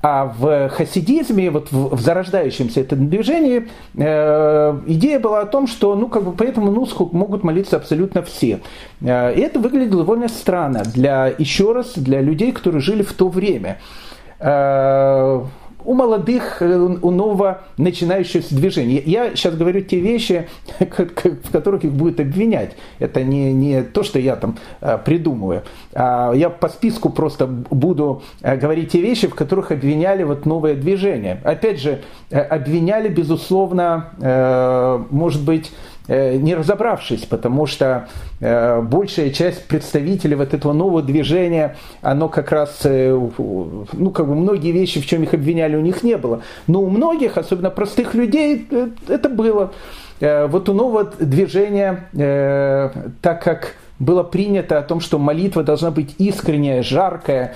[0.00, 5.96] А в хасидизме, вот в, в зарождающемся этом движении, э, идея была о том, что
[5.96, 8.60] ну, как бы по этому нусху могут молиться абсолютно все.
[9.00, 13.28] Э, и это выглядело довольно странно для, еще раз, для людей, которые жили в то
[13.28, 13.78] время.
[15.88, 19.02] У молодых, э, у нового начинающегося движения.
[19.06, 20.46] Я сейчас говорю те вещи,
[20.78, 22.72] в которых их будет обвинять.
[22.98, 25.62] Это не, не то, что я там э, придумываю.
[25.94, 30.74] А я по списку просто буду э, говорить те вещи, в которых обвиняли вот новое
[30.74, 31.40] движение.
[31.42, 35.72] Опять же, обвиняли, безусловно, может быть,
[36.08, 38.08] не разобравшись, потому что
[38.40, 44.34] э, большая часть представителей вот этого нового движения, оно как раз, э, ну, как бы
[44.34, 46.40] многие вещи, в чем их обвиняли, у них не было.
[46.66, 48.66] Но у многих, особенно простых людей,
[49.06, 49.72] это было.
[50.20, 52.08] Вот у нового движения,
[53.22, 57.54] так как было принято о том, что молитва должна быть искренняя, жаркая,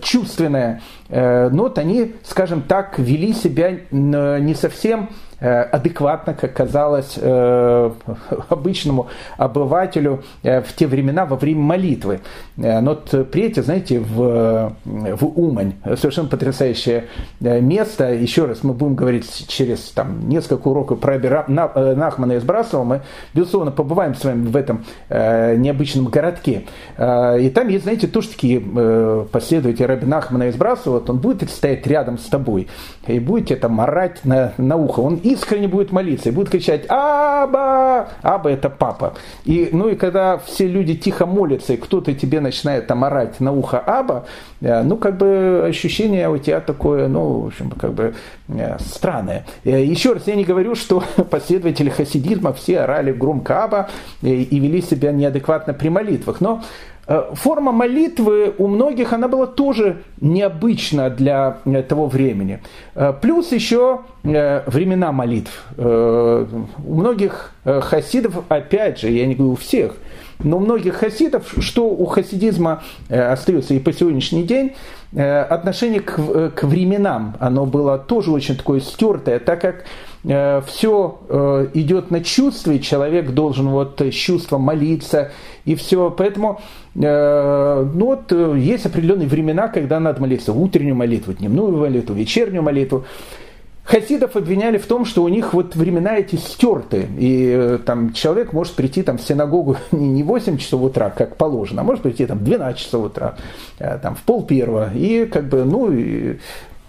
[0.00, 0.80] чувственная.
[1.10, 7.90] Но вот они, скажем так, вели себя не совсем Э, адекватно, как казалось э,
[8.48, 12.20] обычному обывателю э, в те времена во время молитвы.
[12.56, 17.04] Но вот приедете, знаете, в, в Умань, совершенно потрясающее
[17.40, 18.12] место.
[18.12, 22.82] Еще раз мы будем говорить через там, несколько уроков про Нахмана из Брасова.
[22.82, 26.64] Мы, безусловно, побываем с вами в этом необычном городке.
[26.98, 28.60] И там есть, знаете, тоже такие
[29.30, 30.94] последователи Раби Нахмана из Брасова.
[30.94, 32.66] Вот он будет стоять рядом с тобой
[33.06, 35.00] и будете там орать на, на ухо.
[35.00, 39.14] Он искренне будет молиться и будет кричать «Аба!» Аба– это папа.
[39.44, 43.52] И, ну и когда все люди тихо молятся, и кто-то тебе начинает там орать на
[43.52, 44.26] ухо «Аба»,
[44.60, 48.14] э, ну как бы ощущение у тебя такое, ну, в общем, как бы
[48.48, 49.46] э, странное.
[49.64, 53.88] Э, Еще раз, я не говорю, что последователи хасидизма все орали громко «Аба»
[54.22, 56.40] и вели себя неадекватно при молитвах.
[56.40, 56.62] Но
[57.08, 62.60] форма молитвы у многих, она была тоже необычна для э, того времени.
[62.94, 65.64] Э, плюс еще времена молитв.
[65.78, 69.94] У многих хасидов, опять же, я не говорю у всех,
[70.40, 74.74] но у многих хасидов, что у хасидизма остается и по сегодняшний день,
[75.16, 79.84] отношение к, к временам, оно было тоже очень такое стертое, так как
[80.24, 85.30] Э, все э, идет на чувстве, человек должен вот чувством молиться
[85.64, 86.10] и все.
[86.10, 90.52] Поэтому э, ну вот, есть определенные времена, когда надо молиться.
[90.52, 93.04] Утреннюю молитву, дневную молитву, вечернюю молитву.
[93.84, 98.74] Хасидов обвиняли в том, что у них вот времена эти стерты, и там человек может
[98.74, 102.44] прийти там в синагогу не 8 часов утра, как положено, а может прийти там в
[102.44, 103.36] 12 часов утра,
[103.78, 106.36] там в пол первого, и как бы, ну, и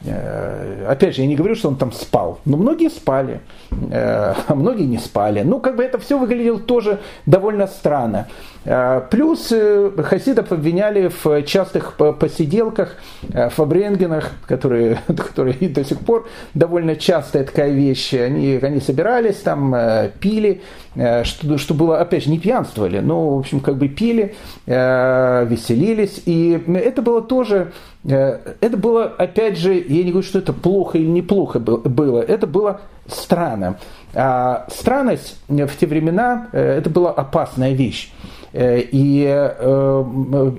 [0.06, 3.40] Э, опять же, я не говорю, что он там спал, но многие спали, э,
[3.72, 5.42] многие не спали.
[5.42, 8.28] Ну, как бы это все выглядело тоже довольно странно.
[8.66, 9.54] Э, плюс
[9.98, 17.72] хасидов обвиняли в частых посиделках, в Абренгенах, которые, которые до сих пор довольно частая такая
[17.72, 18.14] вещь.
[18.14, 19.76] Они, они собирались там,
[20.20, 20.62] пили,
[21.24, 26.22] что, что было, опять же, не пьянствовали, но, в общем, как бы пили, веселились.
[26.26, 27.72] И это было тоже
[28.06, 32.48] Э, это было, опять же, я не говорю, что это плохо или неплохо было, это
[32.48, 33.80] было странно.
[34.14, 38.12] А странность в те времена, э, это была опасная вещь.
[38.52, 39.20] Э, и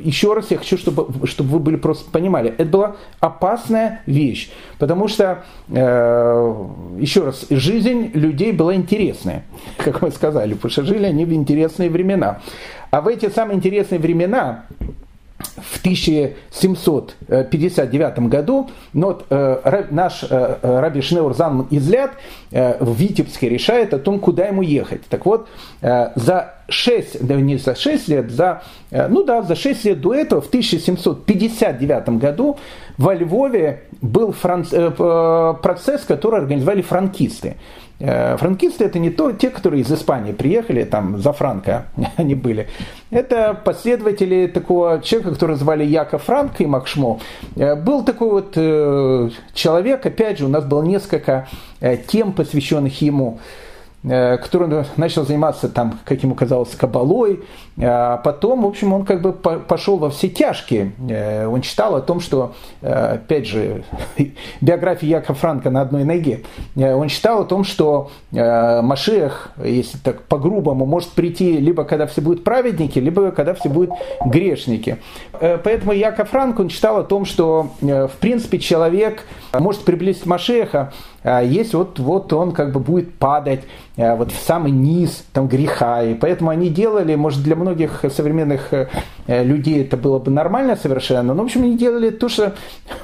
[0.05, 5.09] еще раз я хочу, чтобы, чтобы вы были просто понимали, это была опасная вещь, потому
[5.09, 9.43] что, еще раз, жизнь людей была интересная,
[9.79, 12.41] как мы сказали, потому что жили они в интересные времена.
[12.93, 14.67] А в эти самые интересные времена
[15.63, 22.13] в 1759 году но э, наш э, Раби Шнеур Залман Излят
[22.51, 25.03] э, в Витебске решает о том, куда ему ехать.
[25.09, 25.49] Так вот,
[25.81, 30.01] э, за 6, да не за 6 лет, за, э, ну да, за 6 лет
[30.01, 32.59] до этого, в 1759 году
[32.99, 37.57] во Львове был франц, э, процесс, который организовали франкисты.
[38.01, 41.85] Э, франкисты это не то, те, которые из Испании приехали, там за Франко
[42.17, 42.67] они были.
[43.11, 47.21] Это последователи такого человека, которого звали Яков Франк и Макшмо.
[47.57, 51.47] Э, был такой вот э, человек, опять же, у нас было несколько
[52.09, 53.39] тем, посвященных ему.
[54.03, 57.41] Э, который начал заниматься там, как ему казалось, кабалой,
[57.79, 60.93] а потом, в общем, он как бы пошел во все тяжкие.
[61.07, 63.85] Э, он читал о том, что, э, опять же,
[64.63, 66.45] биография Якова Франка на одной ноге.
[66.77, 72.43] Он читал о том, что Машех, если так по-грубому, может прийти либо когда все будут
[72.43, 73.91] праведники, либо когда все будут
[74.25, 74.97] грешники.
[75.33, 80.93] Поэтому Яков Франк, он читал о том, что, в принципе, человек может приблизить Машеха,
[81.25, 83.61] есть вот, вот он как бы будет падать
[84.01, 86.03] а, вот в самый низ там, греха.
[86.03, 88.89] И поэтому они делали, может, для многих современных э,
[89.27, 91.35] людей это было бы нормально совершенно.
[91.35, 92.55] Но, в общем, они делали то, что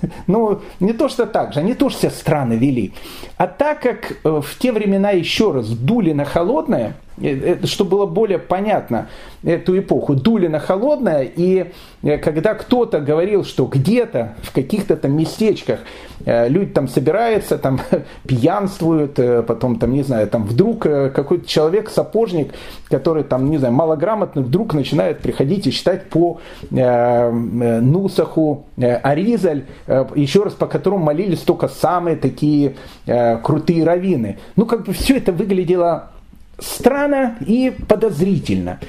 [0.26, 2.92] Ну, не то, что так же, они тоже себя странно вели.
[3.36, 6.94] А так как э, в те времена еще раз дули на холодное,
[7.64, 9.08] чтобы было более понятно
[9.42, 15.16] эту эпоху, дули на холодное, и э, когда кто-то говорил, что где-то в каких-то там
[15.16, 15.80] местечках
[16.24, 17.80] э, люди там собираются, там
[18.26, 22.52] пьянствуют, потом там, не знаю, там вдруг какой-то человек, сапожник,
[22.88, 26.40] который там, не знаю, малограмотный, вдруг начинает приходить и читать по
[26.70, 27.30] э,
[27.80, 34.38] Нусаху э, Аризаль, э, еще раз по которому молились только самые такие э, крутые раввины.
[34.56, 36.10] Ну, как бы все это выглядело
[36.58, 38.80] странно и подозрительно.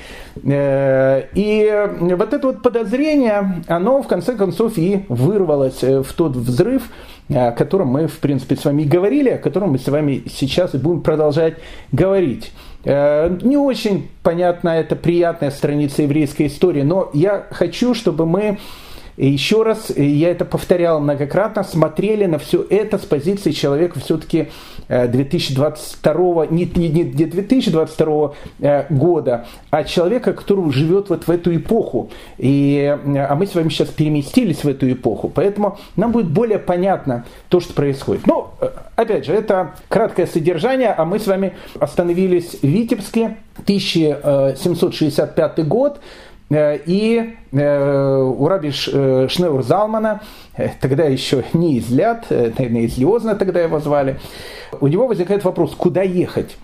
[0.43, 6.36] Э, и вот это вот подозрение, оно в конце концов и вырвалось э, в тот
[6.36, 6.89] взрыв,
[7.30, 10.78] о котором мы, в принципе, с вами говорили, о котором мы с вами сейчас и
[10.78, 11.55] будем продолжать
[11.91, 12.51] говорить.
[12.86, 18.59] Э, не очень понятна эта приятная страница еврейской истории, но я хочу, чтобы мы
[19.26, 24.49] еще раз, я это повторял многократно, смотрели на все это с позиции человека все-таки
[24.88, 31.55] 2022, э, не, не, не 2022 э, года, а человека, который живет вот в эту
[31.55, 32.09] эпоху.
[32.38, 36.59] И, э, а мы с вами сейчас переместились в эту эпоху, поэтому нам будет более
[36.59, 38.28] понятно то, что происходит.
[38.28, 38.53] Но,
[38.95, 45.99] опять же, это краткое содержание, а мы с вами остановились в Витебске, 1765 год,
[46.50, 50.22] и э, у Раби э, Шнеур Залмана,
[50.80, 54.20] тогда еще не излят, наверное, излиозно тогда его звали,
[54.80, 56.56] у него возникает вопрос, куда ехать.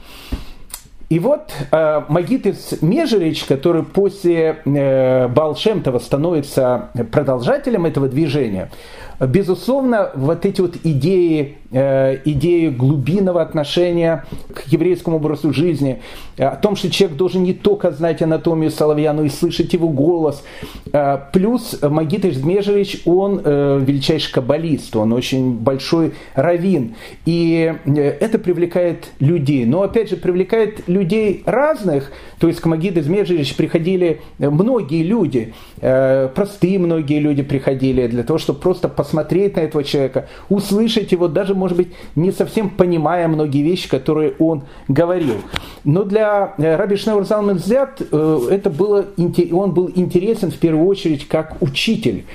[1.13, 8.71] И вот э, Магитис Межерич, который после э, Балшемтова становится продолжателем этого движения,
[9.19, 16.01] безусловно, вот эти вот идеи, э, идеи глубинного отношения к еврейскому образу жизни,
[16.37, 19.89] э, о том, что человек должен не только знать анатомию соловья, но и слышать его
[19.89, 20.43] голос.
[20.91, 26.95] Э, плюс Магитыш Дмежевич, он величайший каббалист, он очень большой раввин.
[27.25, 29.65] И это привлекает людей.
[29.65, 32.11] Но, опять же, привлекает людей разных.
[32.39, 38.59] То есть к Магиде Дмежевич приходили многие люди, простые многие люди приходили для того, чтобы
[38.59, 43.87] просто посмотреть на этого человека, услышать его, даже, может быть, не совсем понимая многие вещи,
[43.87, 45.37] которые он говорил.
[45.85, 49.05] Но для э, Раби Шнеур Залман Зят э, это было,
[49.53, 52.25] он был интересен в первую очередь как учитель.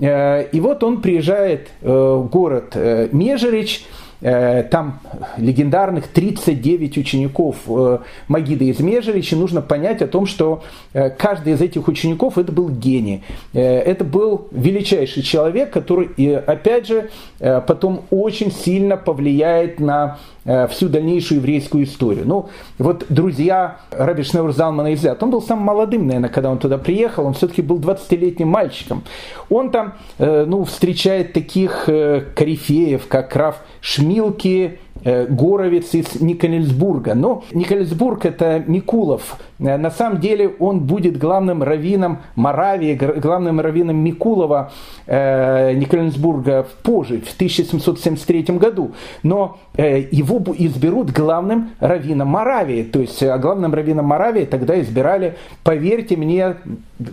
[0.00, 2.74] Э, и вот он приезжает в город
[3.12, 3.84] Межерич,
[4.20, 5.00] там
[5.36, 10.62] легендарных 39 учеников э, Магида из Межевича, нужно понять о том, что
[10.92, 13.22] э, каждый из этих учеников это был гений.
[13.52, 20.18] Это был величайший человек, который, опять же, потом очень сильно повлияет на
[20.70, 22.26] всю дальнейшую еврейскую историю.
[22.26, 26.78] Ну, вот друзья Раби Шнеур Залмана Изят, он был самым молодым, наверное, когда он туда
[26.78, 29.04] приехал, он все-таки был 20-летним мальчиком.
[29.50, 37.14] Он там, ну, встречает таких корифеев, как Раф Шмилки, Э, Горовец из Николесбурга.
[37.14, 39.38] Но Николесбург это Микулов.
[39.58, 44.72] Э, на самом деле он будет главным раввином Моравии, главным раввином Микулова
[45.06, 48.92] э, Николесбурга позже, в 1773 году.
[49.22, 52.82] Но его изберут главным раввином Моравии.
[52.82, 56.56] То есть главным раввином Моравии тогда избирали, поверьте мне,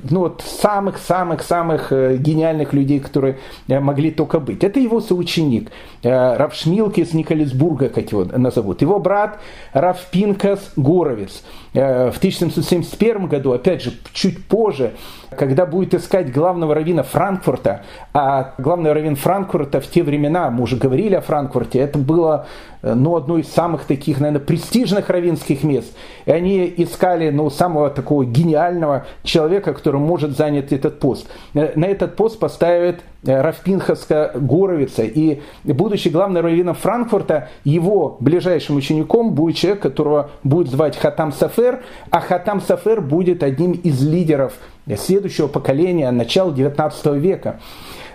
[0.09, 4.63] ну вот самых-самых-самых гениальных людей, которые могли только быть.
[4.63, 5.69] Это его соученик.
[6.03, 8.81] Равшмилки из Николесбурга Петербурга, как его назовут.
[8.81, 9.39] Его брат
[9.73, 11.43] Раф Пинкас Горовец
[11.75, 14.93] в 1771 году, опять же, чуть позже,
[15.35, 20.77] когда будет искать главного раввина Франкфурта, а главный раввин Франкфурта в те времена, мы уже
[20.77, 22.47] говорили о Франкфурте, это было
[22.81, 25.93] э, ну, одно из самых таких, наверное, престижных раввинских мест.
[26.25, 31.27] И они искали ну, самого такого гениального человека, который может занять этот пост.
[31.53, 35.03] Э, на этот пост поставят Рафпинхаска Горовица.
[35.03, 41.64] И будучи главным раввином Франкфурта, его ближайшим учеником будет человек, которого будет звать Хатам Сафер,
[41.65, 41.79] Софер,
[42.11, 44.53] а Хатам Софер будет одним из лидеров
[44.97, 47.59] следующего поколения начала XIX века.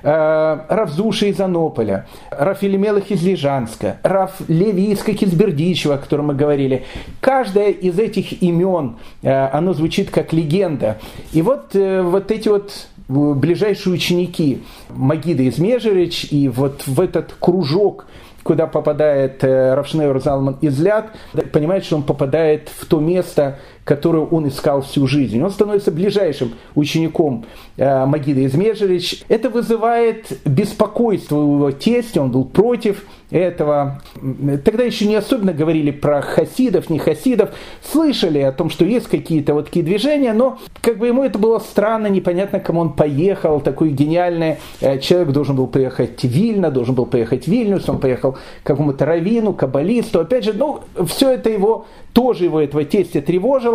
[0.03, 6.29] Э, Раф Зуша из Анополя, Раф Елемелых из Лежанска, Раф Леви из Кизбердичева, о котором
[6.29, 6.85] мы говорили.
[7.21, 10.99] Каждое из этих имен, э, оно звучит как легенда.
[11.33, 12.73] И вот, э, вот эти вот
[13.09, 18.07] ближайшие ученики Магида из Межерич и вот в этот кружок
[18.43, 21.07] куда попадает Равшнеур Залман Изляд,
[21.53, 25.43] понимает, что он попадает в то место, которую он искал всю жизнь.
[25.43, 27.45] Он становится ближайшим учеником
[27.77, 29.23] э, Магида Измежевич.
[29.29, 34.03] Это вызывает беспокойство у его тестя, он был против этого.
[34.65, 37.51] Тогда еще не особенно говорили про хасидов, не хасидов.
[37.83, 41.59] Слышали о том, что есть какие-то вот такие движения, но как бы ему это было
[41.59, 43.61] странно, непонятно, кому он поехал.
[43.61, 47.99] Такой гениальный э, человек должен был поехать в Вильно, должен был поехать в Вильнюс, он
[47.99, 50.21] поехал к какому-то раввину, каббалисту.
[50.21, 53.70] Опять же, ну, все это его, тоже его этого тестя тревожило.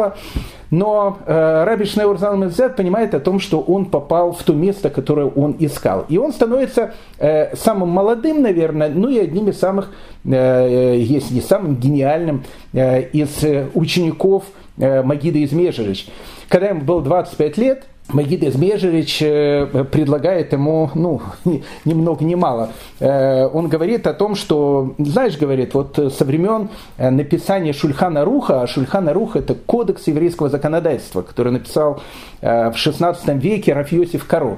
[0.72, 5.28] Но э, Раби Шнеур Залмезет понимает о том, что он попал в то место, которое
[5.28, 6.06] он искал.
[6.10, 9.92] И он становится э, самым молодым, наверное, ну и одним из самых,
[10.26, 12.44] э, э если не самым гениальным
[12.74, 14.46] э, из э, учеников
[14.78, 16.08] э, Магида Измежевич.
[16.50, 21.22] Когда ему было 25 лет, Магид Измежевич э, предлагает ему, ну,
[21.86, 22.70] ни много ни мало.
[23.00, 28.62] Э, он говорит о том, что, знаешь, говорит, вот со времен э, написания Шульхана Руха,
[28.62, 32.02] а Шульхана Руха это кодекс еврейского законодательства, который написал
[32.42, 34.58] в 16 веке Рафиосиф Каро.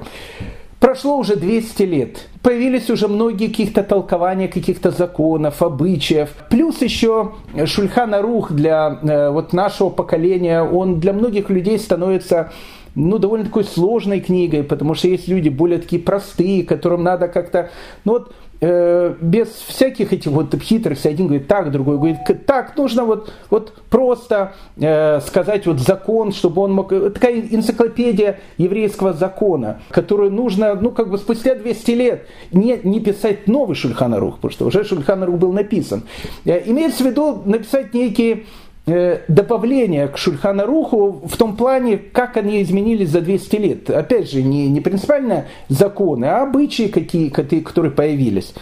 [0.78, 2.28] Прошло уже 200 лет.
[2.42, 6.30] Появились уже многие каких-то толкования каких-то законов, обычаев.
[6.50, 7.32] Плюс еще
[7.64, 12.52] Шульхан Арух для вот нашего поколения, он для многих людей становится
[12.94, 17.70] ну, довольно такой сложной книгой, потому что есть люди более такие простые, которым надо как-то,
[18.04, 23.04] ну вот, э, без всяких этих вот хитростей, один говорит так, другой говорит так, нужно
[23.04, 30.32] вот, вот просто э, сказать вот закон, чтобы он мог, такая энциклопедия еврейского закона, которую
[30.32, 34.84] нужно, ну, как бы спустя 200 лет не, не писать новый Шульханарух, потому что уже
[34.84, 36.02] Шульханарух был написан.
[36.44, 38.44] Э, имеется в виду написать некие
[39.28, 43.90] добавления к Шульхана Руху в том плане, как они изменились за 200 лет.
[43.90, 48.54] Опять же, не, не принципиально законы, а обычаи, какие, которые появились.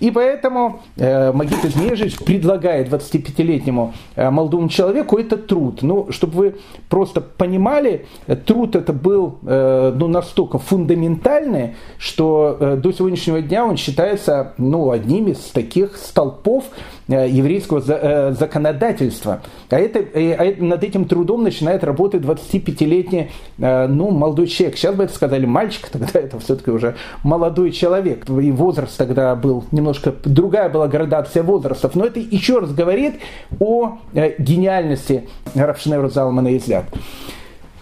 [0.00, 5.82] И поэтому э, Магит Измежич предлагает 25-летнему э, молодому человеку этот труд.
[5.82, 6.54] Ну, чтобы вы
[6.88, 8.06] просто понимали,
[8.46, 14.90] труд это был э, ну, настолько фундаментальный, что э, до сегодняшнего дня он считается ну,
[14.90, 19.40] одним из таких столпов Э, еврейского э, законодательства.
[19.70, 24.76] А, это, э, а над этим трудом начинает работать 25-летний ну, молодой человек.
[24.76, 28.28] Сейчас бы это сказали мальчик, тогда это все-таки уже молодой человек.
[28.28, 31.94] И возраст тогда был немножко, другая была градация возрастов.
[31.94, 33.14] Но это еще раз говорит
[33.60, 33.98] о
[34.38, 35.24] гениальности
[35.54, 36.84] Равшневра Залмана Изляд.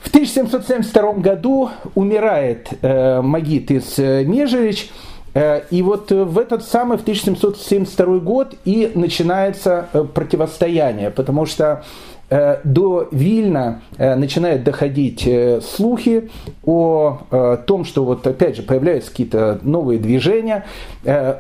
[0.03, 5.12] В 1772 году умирает э, Магит из э, Межевич, Э,
[5.71, 11.85] и вот э, в этот самый, в 1772 год и начинается э, противостояние, потому что
[11.87, 12.12] Э,
[12.65, 16.31] до Вильна э, начинают доходить э, слухи
[16.65, 17.19] о
[17.67, 20.65] том, что вот опять же появляются какие-то новые движения.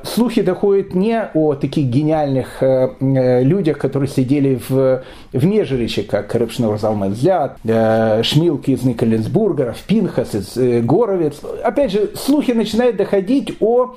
[0.02, 2.62] Слухи доходят не о таких гениальных
[3.00, 11.40] людях, которые сидели в, в Межериче, как Репшнер Залмазлят, Шмилки из Николенсбурга, Пинхас из Горовец.
[11.62, 13.94] Опять же, слухи начинают доходить о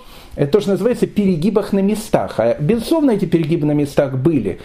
[0.52, 2.36] то, что называется перегибах на местах.
[2.38, 4.60] А безусловно, эти перегибы на местах были.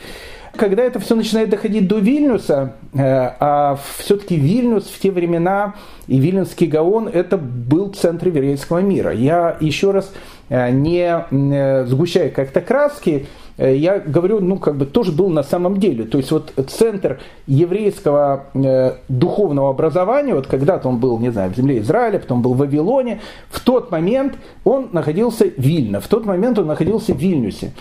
[0.56, 5.74] Когда это все начинает доходить до Вильнюса, э, а все-таки Вильнюс в те времена
[6.06, 9.12] и Вильнюсский Гаон это был центр еврейского мира.
[9.12, 10.12] Я еще раз
[10.48, 13.26] э, не э, сгущаю как-то краски,
[13.60, 16.04] я говорю, ну, как бы тоже был на самом деле.
[16.04, 21.56] То есть вот центр еврейского э, духовного образования, вот когда-то он был, не знаю, в
[21.56, 23.20] земле Израиля, потом был в Вавилоне,
[23.50, 24.34] в тот момент
[24.64, 27.72] он находился в Вильно, в тот момент он находился в Вильнюсе.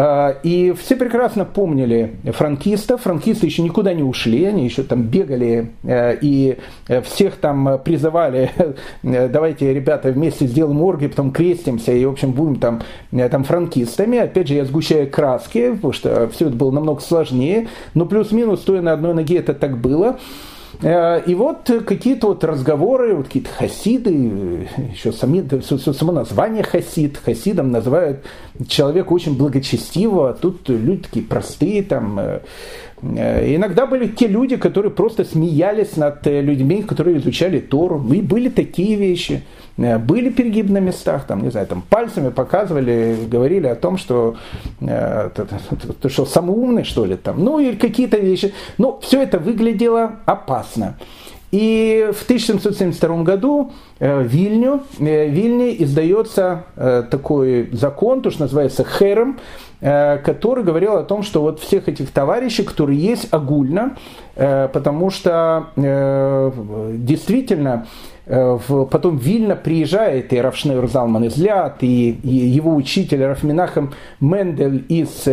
[0.00, 3.02] А, и все прекрасно помнили франкистов.
[3.02, 8.52] Франкисты еще никуда не ушли, они еще там бегали э, и э, всех там призывали,
[9.02, 14.18] э, давайте, ребята, вместе сделаем орги, потом крестимся и, в общем, будем там, там франкистами.
[14.18, 18.80] Опять же, я сгущаю краски, потому что все это было намного сложнее, но плюс-минус, стоя
[18.80, 20.18] на одной ноге, это так было.
[20.80, 27.72] Э, и вот какие-то вот разговоры, вот какие-то хасиды, еще сами, само название хасид, хасидом
[27.72, 28.24] называют
[28.68, 32.40] человека очень благочестивого, а тут люди такие простые, там, э,
[33.02, 38.04] Иногда были те люди, которые просто смеялись над людьми, которые изучали Тору.
[38.12, 39.42] И были такие вещи.
[39.76, 44.34] Были перегибы на местах, там, не знаю, там пальцами показывали, говорили о том, что
[44.80, 48.52] ты что, самый умный, что ли, там, ну, или какие-то вещи.
[48.76, 50.96] Но все это выглядело опасно.
[51.50, 58.42] И в 1772 году э, в Вильню, э, Вильне издается э, такой закон, то, что
[58.42, 59.38] называется херем,
[59.80, 63.96] который говорил о том, что вот всех этих товарищей, которые есть огульно,
[64.34, 67.86] потому что действительно
[68.26, 75.24] потом Вильна приезжает, и Равшнeur Залман из Ляд, и его учитель Рафминахам Мендель из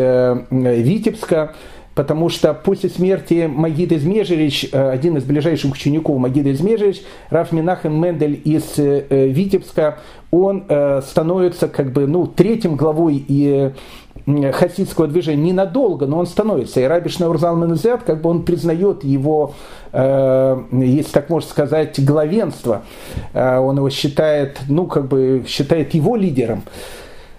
[0.51, 1.55] Витебска,
[1.96, 8.00] потому что после смерти Магида Измежевич, э, один из ближайших учеников Магида Измежевич, Раф Минахем
[8.00, 10.00] Мендель из э, э, Витебска,
[10.32, 10.66] он
[11.08, 13.72] становится как бы ну, третьим главой и
[14.52, 16.82] хасидского движения ненадолго, но он становится.
[16.82, 19.54] И Раби Шнаурзал Менезят, как бы он признает его,
[19.93, 22.82] если так можно сказать, главенство.
[23.34, 26.64] Он его считает, ну, как бы считает его лидером.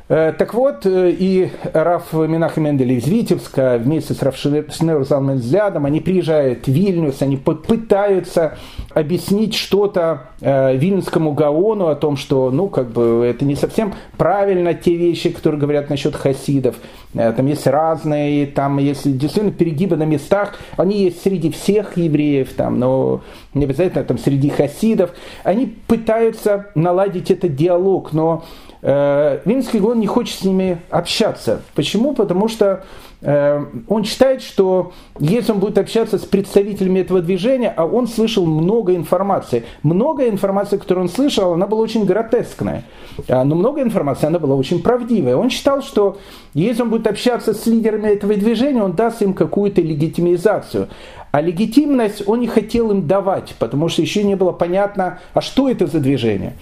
[0.09, 5.85] Э, так вот, э, и Раф Минах Мендель из Витебска вместе с Раф Шнерзалом взглядом,
[5.85, 8.57] они приезжают в Вильнюс, они пытаются
[8.95, 14.75] объяснить что-то э, Вильнюсскому Гаону о том, что, ну, как бы, это не совсем правильно
[14.75, 16.77] те вещи, которые говорят насчет хасидов.
[17.13, 22.79] Там есть разные, там есть действительно перегибы на местах, они есть среди всех евреев, там,
[22.79, 23.23] но
[23.55, 25.13] не обязательно там среди хасидов.
[25.43, 28.45] Они пытаются наладить этот диалог, но
[28.83, 31.63] Э, Винский Гон не хочет с ними общаться.
[31.75, 32.15] Почему?
[32.15, 32.85] Потому что
[33.23, 38.45] э, он считает, что если он будет общаться с представителями этого движения, а он слышал
[38.47, 42.85] много информации, много информации, которую он слышал, она была очень гротескная,
[43.29, 45.37] а, но много информации, она была очень правдивая.
[45.37, 46.19] Он считал, что
[46.55, 50.89] если он будет общаться с лидерами этого движения, он даст им какую-то легитимизацию.
[51.33, 55.69] А легитимность он не хотел им давать, потому что еще не было понятно, а что
[55.69, 56.55] это за движение.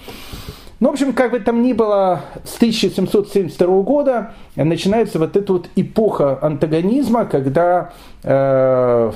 [0.81, 5.69] Ну, в общем, как бы там ни было, с 1772 года начинается вот эта вот
[5.77, 9.11] эпоха антагонизма, когда э,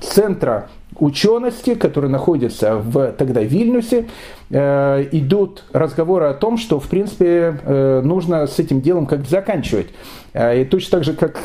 [0.00, 4.06] центра учености, которые находятся в тогда Вильнюсе,
[4.50, 9.88] э, идут разговоры о том, что, в принципе, э, нужно с этим делом как-то заканчивать.
[10.32, 11.38] Э, и точно так же, как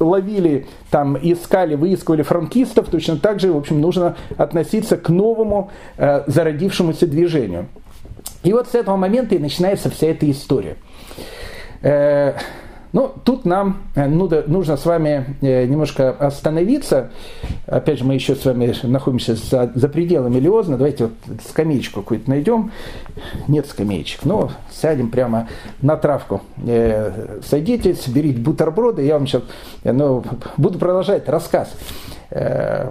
[0.00, 6.24] ловили, там, искали, выискивали франкистов, точно так же, в общем, нужно относиться к новому э,
[6.26, 7.66] зародившемуся движению.
[8.46, 10.76] И вот с этого момента и начинается вся эта история.
[11.82, 12.34] Э,
[12.92, 17.10] ну, тут нам э, нужно с вами э, немножко остановиться.
[17.66, 20.76] Опять же, мы еще с вами находимся за, за пределами Лиозна.
[20.76, 21.14] Давайте вот
[21.48, 22.70] скамеечку какую-то найдем.
[23.48, 24.24] Нет скамеечек.
[24.24, 25.48] Но сядем прямо
[25.82, 26.40] на травку.
[27.44, 29.02] Садитесь, берите бутерброды.
[29.02, 29.42] Я вам сейчас
[29.82, 30.24] ну,
[30.56, 31.74] буду продолжать рассказ.
[32.30, 32.90] Э,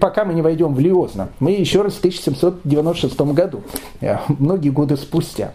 [0.00, 1.28] пока мы не войдем в Лиозна.
[1.40, 3.62] Мы еще раз в 1796 году,
[4.00, 5.52] э, многие годы спустя.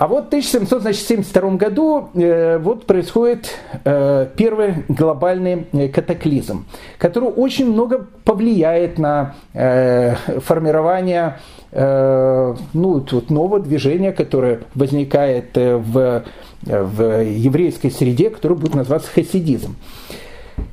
[0.00, 3.50] А вот в 1772 году э, вот происходит
[3.84, 6.64] э, первый глобальный э, катаклизм,
[6.96, 11.36] который очень много повлияет на э, формирование
[11.70, 16.24] э, ну, вот нового движения, которое возникает в,
[16.62, 19.76] в еврейской среде, которое будет называться хасидизм.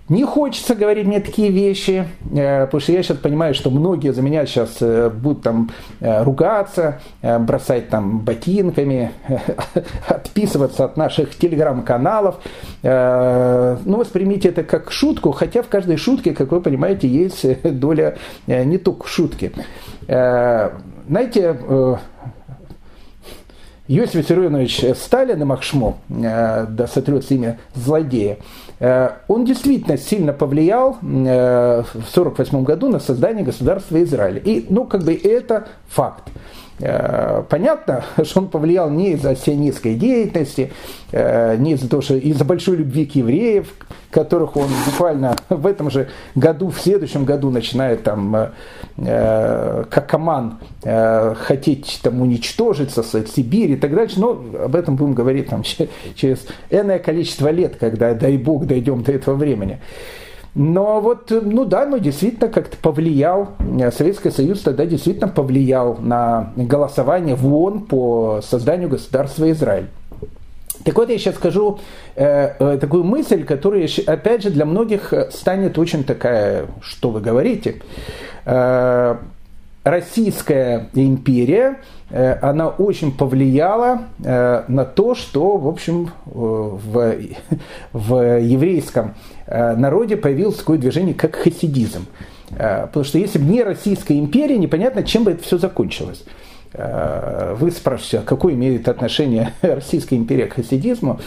[0.09, 4.21] Не хочется говорить мне такие вещи, э, потому что я сейчас понимаю, что многие за
[4.21, 9.11] меня сейчас э, будут там э, ругаться, бросать там ботинками,
[10.07, 12.35] отписываться от наших телеграм-каналов.
[12.83, 18.77] Ну, воспримите это как шутку, хотя в каждой шутке, как вы понимаете, есть доля не
[18.77, 19.51] только шутки.
[20.07, 21.57] Знаете,
[23.89, 28.37] Иосиф Виссарионович Сталин и Махшмо, да сотрется имя злодея,
[28.79, 34.39] он действительно сильно повлиял э, в 1948 году на создание государства Израиля.
[34.39, 36.23] И, ну, как бы это факт.
[36.79, 40.71] Э, понятно, что он повлиял не из-за сионистской деятельности,
[41.11, 43.67] не из-за того, что из-за большой любви к евреев,
[44.11, 48.51] которых он буквально в этом же году, в следующем году начинает там,
[48.97, 54.19] как коман, хотеть там уничтожить, сосать Сибирь и так дальше.
[54.19, 55.63] Но об этом будем говорить там,
[56.15, 59.79] через энное количество лет, когда, дай бог, дойдем до этого времени.
[60.55, 63.49] Но вот, ну да, ну действительно как-то повлиял,
[63.95, 69.85] Советский Союз тогда действительно повлиял на голосование в ООН по созданию государства Израиль.
[70.83, 71.79] Так вот, я сейчас скажу
[72.15, 77.81] э, э, такую мысль, которая, опять же, для многих станет очень такая, что вы говорите.
[78.47, 79.17] Э,
[79.83, 81.77] Российская империя,
[82.09, 87.15] она очень повлияла на то, что, в общем, в,
[87.93, 89.15] в еврейском
[89.47, 92.05] народе появилось такое движение, как хасидизм.
[92.49, 96.25] Потому что если бы не Российская империя, непонятно, чем бы это все закончилось.
[96.73, 101.21] Вы спрашиваете, а какое имеет отношение Российская империя к хасидизму?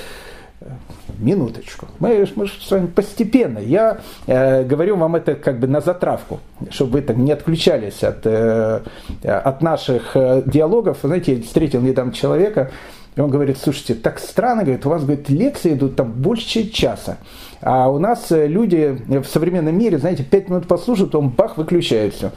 [1.18, 1.86] Минуточку.
[1.98, 3.58] Мы, мы с вами постепенно.
[3.58, 6.40] Я э, говорю вам это как бы на затравку,
[6.70, 8.80] чтобы вы там не отключались от, э,
[9.22, 10.98] от наших э, диалогов.
[11.02, 12.70] Знаете, я встретил недавно человека,
[13.16, 17.18] и он говорит, слушайте, так странно, говорит, у вас, говорит, лекции идут там больше часа.
[17.62, 22.14] А у нас э, люди в современном мире, знаете, пять минут послушают, он бах, выключает
[22.14, 22.32] все.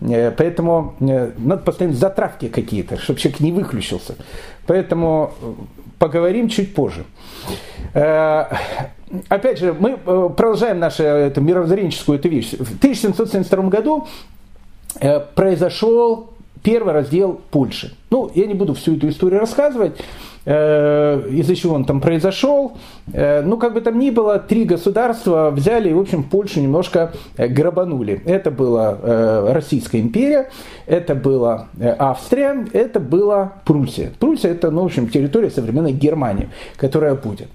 [0.00, 4.16] Э, поэтому надо поставить затравки какие-то, чтобы человек не выключился.
[4.66, 5.32] Поэтому
[6.02, 7.04] поговорим чуть позже.
[7.94, 8.46] Э,
[9.28, 12.54] опять же, мы э, продолжаем нашу эту мировоззренческую эту вещь.
[12.58, 14.08] В 1772 году
[14.98, 16.30] э, произошел
[16.64, 17.94] первый раздел Польши.
[18.10, 20.00] Ну, я не буду всю эту историю рассказывать,
[20.44, 22.76] из-за чего он там произошел.
[23.12, 27.12] Э, ну, как бы там ни было, три государства взяли и, в общем, Польшу немножко
[27.36, 28.22] э, грабанули.
[28.26, 30.50] Это была э, Российская империя,
[30.86, 34.12] это была э, Австрия, это была Пруссия.
[34.18, 37.48] Пруссия это, ну, в общем, территория современной Германии, которая будет.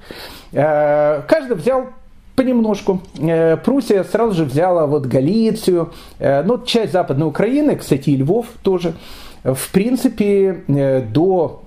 [0.54, 1.88] Э, каждый взял
[2.36, 3.02] понемножку.
[3.20, 8.48] Э, Пруссия сразу же взяла вот Галицию, э, ну, часть Западной Украины, кстати, и Львов
[8.64, 8.94] тоже.
[9.44, 11.64] В принципе, э, до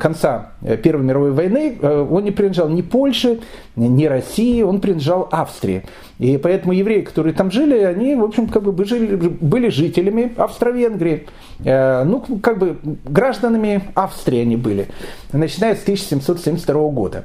[0.00, 3.40] конца Первой мировой войны он не принадлежал ни Польше,
[3.76, 5.84] ни России, он принадлежал Австрии.
[6.18, 11.26] И поэтому евреи, которые там жили, они, в общем, как бы были жителями Австро-Венгрии.
[11.58, 14.88] Ну, как бы гражданами Австрии они были,
[15.32, 17.24] начиная с 1772 года.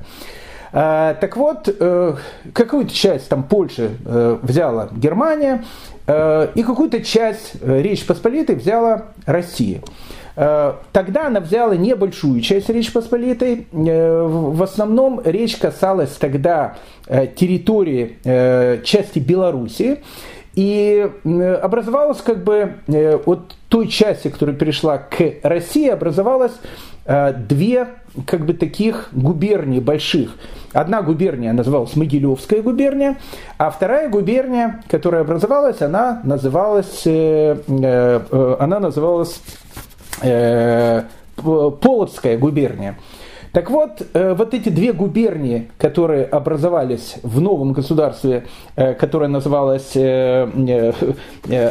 [0.73, 2.15] Э, так вот, э,
[2.53, 5.65] какую-то часть там Польши э, взяла Германия,
[6.07, 9.81] и какую-то часть Речи Посполитой взяла Россия.
[10.35, 13.67] Тогда она взяла небольшую часть Речи Посполитой.
[13.71, 16.75] В основном речь касалась тогда
[17.05, 18.17] территории
[18.83, 19.99] части Белоруссии.
[20.55, 21.09] И
[21.61, 22.75] образовалась как бы
[23.25, 26.53] от той части, которая перешла к России, образовалась
[27.05, 27.87] две
[28.25, 30.31] как бы таких губерний больших.
[30.73, 33.17] Одна губерния называлась Могилевская губерния,
[33.57, 39.41] а вторая губерния, которая образовалась, она называлась, э, э, она называлась
[40.21, 41.03] э,
[41.35, 42.97] Полоцкая губерния.
[43.51, 48.45] Так вот, э, вот эти две губернии, которые образовались в новом государстве,
[48.77, 50.93] э, которое называлось э,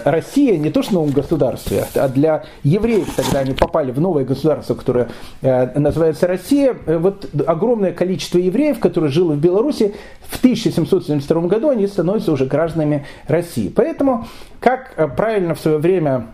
[0.04, 4.24] Россия, не то что в новом государстве, а для евреев тогда они попали в новое
[4.24, 5.08] государство, которое
[5.40, 6.74] называется Россия.
[6.86, 9.94] Вот огромное количество евреев, которые жило в Беларуси,
[10.28, 13.72] в 1772 году они становятся уже гражданами России.
[13.74, 14.26] Поэтому,
[14.58, 16.26] как правильно в свое время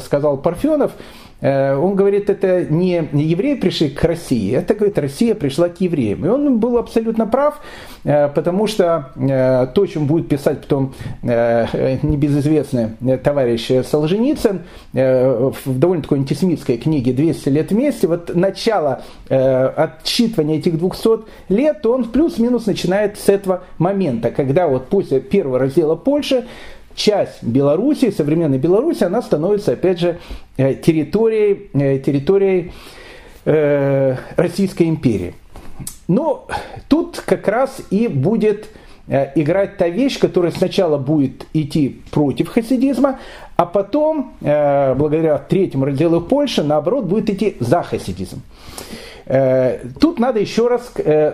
[0.00, 0.92] сказал Парфенов,
[1.42, 6.24] он говорит, это не евреи пришли к России, это, говорит, Россия пришла к евреям.
[6.24, 7.60] И он был абсолютно прав,
[8.04, 14.62] э, потому что э, то, чем будет писать потом небезызвестный товарищ Солженицын
[14.92, 21.08] в довольно такой антисемитской книге «200 лет вместе», вот начало отчитывания этих 200
[21.48, 26.44] лет, он плюс-минус начинает с этого момента, когда вот после первого раздела Польши
[26.94, 30.18] часть Беларуси, современной Беларуси, она становится, опять же,
[30.56, 32.72] э, территорией, э, территорией
[33.44, 35.34] э, Российской империи.
[36.08, 36.46] Но
[36.88, 38.68] тут как раз и будет
[39.34, 43.18] играть та вещь, которая сначала будет идти против хасидизма,
[43.56, 48.42] а потом, благодаря третьему разделу Польши, наоборот, будет идти за хасидизм.
[50.00, 50.92] Тут надо еще раз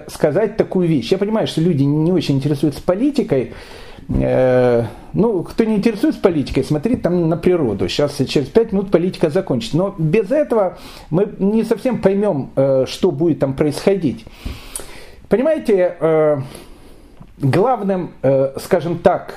[0.08, 1.12] сказать такую вещь.
[1.12, 7.02] Я понимаю, что люди не очень интересуются политикой, Э, ну, кто не интересуется политикой, смотрит
[7.02, 7.88] там на природу.
[7.88, 9.76] Сейчас через пять минут политика закончится.
[9.76, 10.78] Но без этого
[11.10, 14.24] мы не совсем поймем, э, что будет там происходить.
[15.28, 16.38] Понимаете, э,
[17.36, 18.12] главным,
[18.56, 19.34] скажем так,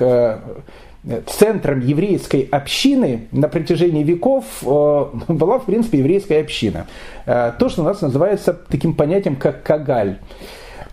[1.26, 6.88] центром еврейской общины на протяжении веков была, в принципе, еврейская община.
[7.26, 10.18] То, что у нас называется таким понятием, как кагаль.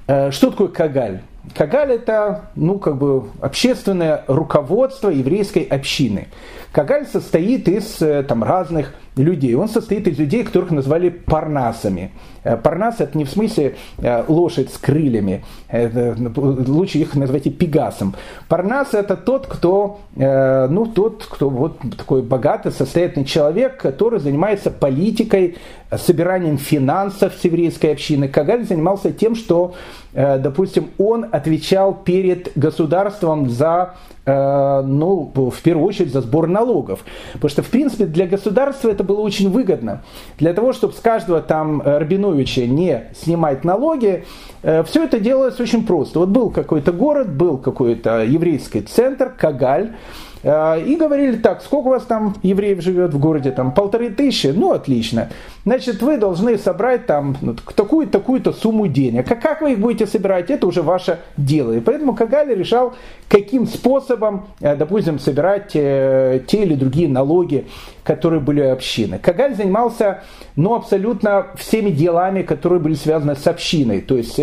[0.06, 1.20] Что такое кагаль?
[1.54, 6.28] Кагаль это, ну, как бы общественное руководство еврейской общины.
[6.72, 9.54] Кагаль состоит из э, там, разных людей.
[9.54, 12.12] Он состоит из людей, которых назвали парнасами.
[12.44, 17.50] Э, парнас это не в смысле э, лошадь с крыльями, это, лучше их назвать и
[17.50, 18.14] пегасом.
[18.48, 25.56] Парнас это тот, кто, ну, тот, кто вот такой богатый, состоятельный человек, который занимается политикой,
[25.90, 28.28] собиранием финансов с еврейской общины.
[28.28, 29.74] Кагаль занимался тем, что,
[30.12, 33.94] допустим, он отвечал перед государством за
[34.26, 37.04] ну, в первую очередь за сбор налогов.
[37.34, 40.02] Потому что, в принципе, для государства это было очень выгодно.
[40.38, 44.24] Для того, чтобы с каждого там Рабиновича не снимать налоги,
[44.62, 46.18] э, все это делалось очень просто.
[46.18, 49.90] Вот был какой-то город, был какой-то еврейский центр, Кагаль,
[50.37, 54.46] Э, и говорили так, сколько у вас там евреев живет в городе, там полторы тысячи,
[54.46, 55.28] ну отлично.
[55.64, 59.30] Значит, вы должны собрать там ну, такую-то такую сумму денег.
[59.30, 61.72] А как вы их будете собирать, это уже ваше дело.
[61.72, 62.94] И поэтому Кагали решал,
[63.28, 67.66] каким способом, э, допустим, собирать э, те или другие налоги,
[68.02, 69.18] которые были у общины.
[69.18, 70.22] Кагаль занимался
[70.56, 74.00] ну, абсолютно всеми делами, которые были связаны с общиной.
[74.00, 74.40] То есть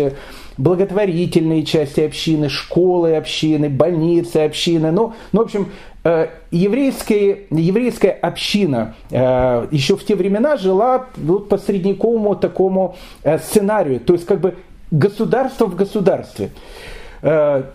[0.58, 4.90] благотворительные части общины, школы общины, больницы общины.
[4.90, 5.68] Ну, ну в общем,
[6.06, 13.38] э, еврейская, еврейская община э, еще в те времена жила вот по средневековому такому э,
[13.38, 14.54] сценарию, то есть как бы
[14.90, 16.50] государство в государстве.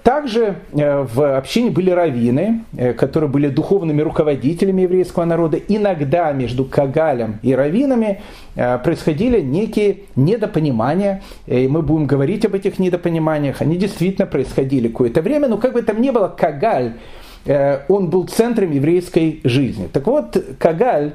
[0.04, 2.64] Также в общине были раввины,
[2.96, 5.58] которые были духовными руководителями еврейского народа.
[5.58, 8.22] Иногда между Кагалем и раввинами
[8.56, 13.62] происходили некие недопонимания, и мы будем говорить об этих недопониманиях.
[13.62, 16.94] Они действительно происходили какое-то время, но как бы там ни было, Кагаль,
[17.46, 19.90] он был центром еврейской жизни.
[19.92, 21.14] Так вот, Кагаль,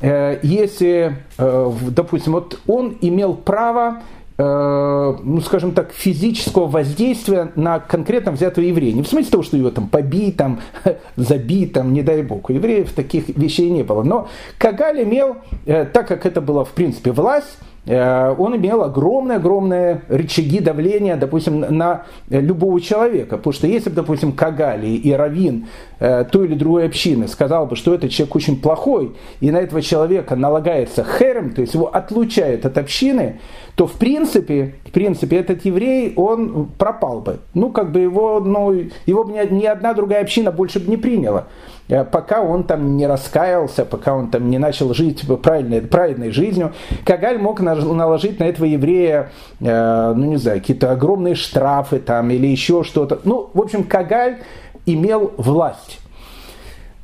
[0.00, 4.02] если, допустим, вот он имел право
[4.40, 8.92] Э, ну, скажем так, физического воздействия на конкретно взятого еврея.
[8.92, 10.60] Не в смысле того, что его там побить, там,
[11.16, 12.48] забить, там, не дай бог.
[12.48, 14.04] У евреев таких вещей не было.
[14.04, 20.02] Но Кагаль имел, э, так как это была, в принципе, власть, Э, он имел огромные-огромные
[20.08, 23.38] рычаги давления, допустим, на любого человека.
[23.38, 25.66] Потому что если бы, допустим, Кагали и Равин
[25.98, 29.80] э, той или другой общины сказал бы, что этот человек очень плохой, и на этого
[29.80, 33.40] человека налагается херем, то есть его отлучают от общины,
[33.74, 37.38] то в принципе, в принципе этот еврей, он пропал бы.
[37.54, 38.72] Ну, как бы его, ну,
[39.06, 41.46] его бы ни одна другая община больше бы не приняла.
[41.88, 46.72] Э, пока он там не раскаялся, пока он там не начал жить правильной, правильной жизнью,
[47.04, 49.30] Кагаль мог наложить на этого еврея,
[49.60, 53.20] э, ну не знаю, какие-то огромные штрафы там или еще что-то.
[53.24, 54.38] Ну, в общем, Кагаль
[54.86, 55.98] имел власть.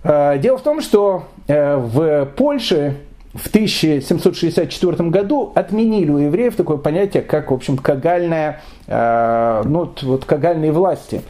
[0.03, 2.97] Э, дело в том, что в Польше
[3.35, 10.73] в 1764 году отменили у евреев такое понятие, как, в общем, кагальная, ну, вот кагальные
[10.73, 11.21] власти.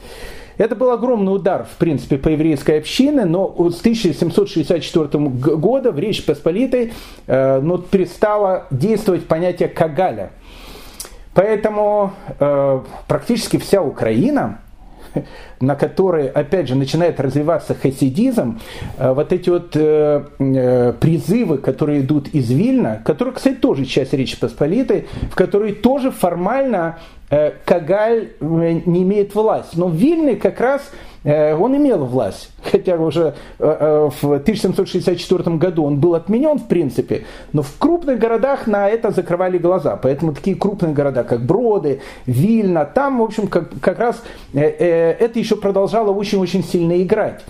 [0.56, 6.24] Это был огромный удар, в принципе, по еврейской общине, но с 1764 года в Речи
[6.24, 6.92] Посполитой
[7.26, 10.30] э, ну, перестало действовать понятие Кагаля.
[11.34, 14.60] Поэтому э, практически вся Украина,
[15.60, 18.60] на которой, опять же, начинает развиваться хасидизм,
[18.98, 24.12] э, вот эти вот э, э, призывы, которые идут из Вильна, которые, кстати, тоже часть
[24.12, 26.98] Речи Посполитой, в которой тоже формально
[27.64, 29.76] Кагаль э, не имеет власть.
[29.76, 30.82] Но в Вильне как раз
[31.24, 37.62] э, он имел власть, хотя уже в 1764 году он был отменен в принципе, но
[37.62, 39.96] в крупных городах на это закрывали глаза.
[39.96, 44.22] Поэтому такие крупные города, как Броды, Вильна, там, в общем, как, как раз
[44.52, 47.42] это еще продолжало очень-очень сильно играть.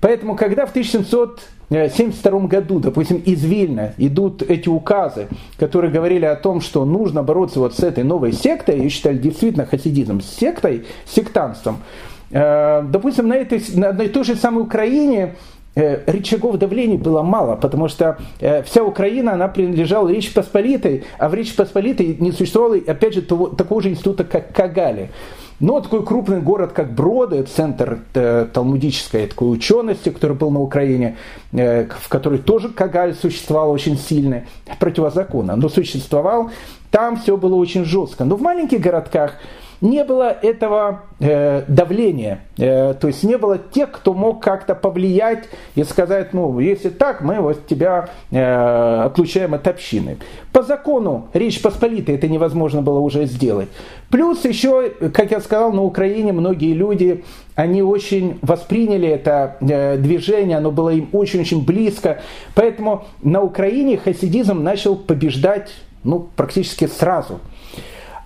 [0.00, 1.40] Поэтому, когда в 1700
[1.70, 5.28] 1972 году, допустим, из Вильна идут эти указы,
[5.58, 9.66] которые говорили о том, что нужно бороться вот с этой новой сектой, и считали действительно
[9.66, 11.78] хасидизм сектой, сектантством,
[12.30, 15.34] э, допустим, на, этой, на одной и той же самой Украине
[15.74, 21.28] э, рычагов давления было мало, потому что э, вся Украина, она принадлежала Речи Посполитой, а
[21.28, 25.10] в Речи Посполитой не существовало, опять же, того, такого же института, как Кагали.
[25.60, 31.16] Но такой крупный город, как Броды, центр э, талмудической такой учености, который был на Украине,
[31.52, 34.44] э, в которой тоже Кагаль существовал очень сильный,
[34.78, 36.50] противозаконно, но существовал,
[36.92, 38.24] там все было очень жестко.
[38.24, 39.34] Но в маленьких городках
[39.80, 45.44] не было этого э, давления, э, то есть не было тех, кто мог как-то повлиять
[45.76, 50.18] и сказать, ну, если так, мы вот тебя э, отлучаем от общины.
[50.52, 53.68] По закону Речь Посполитой это невозможно было уже сделать.
[54.10, 57.24] Плюс еще, как я сказал, на Украине многие люди,
[57.54, 62.20] они очень восприняли это э, движение, оно было им очень-очень близко,
[62.54, 65.70] поэтому на Украине хасидизм начал побеждать
[66.02, 67.38] ну, практически сразу–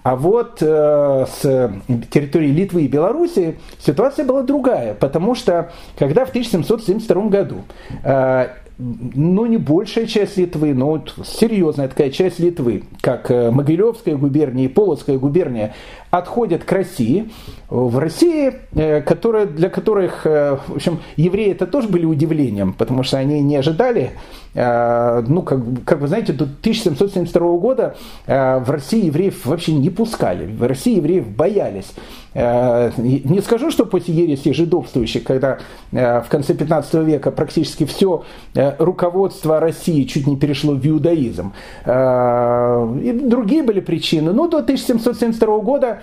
[0.03, 1.73] а вот э, с
[2.11, 7.63] территории Литвы и Белоруссии ситуация была другая, потому что когда в 1772 году
[8.03, 8.49] э,
[8.79, 14.65] ну, не большая часть Литвы, но вот серьезная такая часть Литвы, как э, Могилевская губерния
[14.65, 15.75] и Полоцкая губерния,
[16.13, 17.31] отходят к России.
[17.71, 23.03] В России, э, которая, для которых, э, в общем, евреи это тоже были удивлением, потому
[23.03, 24.13] что они не ожидали,
[24.55, 27.97] ну, как, как вы знаете, до 1772 года
[28.27, 31.91] в России евреев вообще не пускали, в России евреев боялись.
[32.35, 35.59] Не скажу, что после ереси жидовствующих, когда
[35.91, 41.55] в конце 15 века практически все руководство России чуть не перешло в иудаизм.
[41.87, 44.35] И другие были причины.
[44.35, 46.02] Но до 1772 года Э,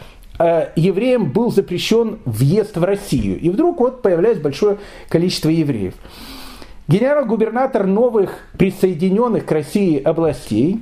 [0.76, 3.40] евреям был запрещен въезд в Россию.
[3.40, 4.78] И вдруг вот появляется большое
[5.10, 5.96] количество евреев.
[6.88, 10.80] Генерал-губернатор новых присоединенных к России областей,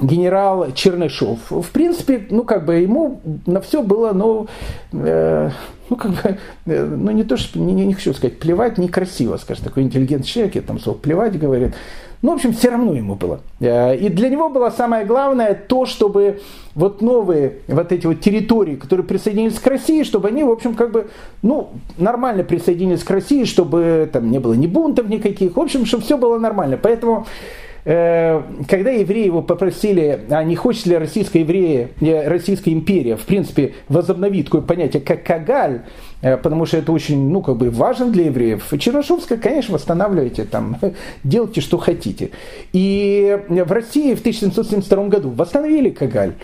[0.00, 4.46] генерал Чернышов, в принципе, ну как бы ему на все было, ну,
[4.92, 5.50] э,
[5.88, 9.64] ну как бы, э, ну не то, что, не, не хочу сказать, плевать некрасиво, скажем,
[9.64, 11.74] такой интеллигентный человек, я там слово плевать говорит,
[12.26, 13.38] ну, в общем, все равно ему было.
[13.60, 16.40] Э, и для него было самое главное то, чтобы
[16.74, 20.90] вот новые вот эти вот территории, которые присоединились к России, чтобы они, в общем, как
[20.90, 21.06] бы,
[21.42, 21.68] ну,
[21.98, 26.18] нормально присоединились к России, чтобы там не было ни бунтов никаких, в общем, чтобы все
[26.18, 26.76] было нормально.
[26.82, 27.28] Поэтому
[27.86, 33.74] когда евреи его попросили, а не хочет ли российская еврея, э, Российская империя, в принципе,
[33.88, 35.82] возобновить такое понятие, как Кагаль,
[36.20, 38.72] э, потому что это очень, ну, как бы важно для евреев.
[38.76, 40.78] Чернышовская, конечно, восстанавливайте, там,
[41.22, 42.30] делайте, что хотите.
[42.72, 46.34] И в России в 1772 году восстановили Кагаль.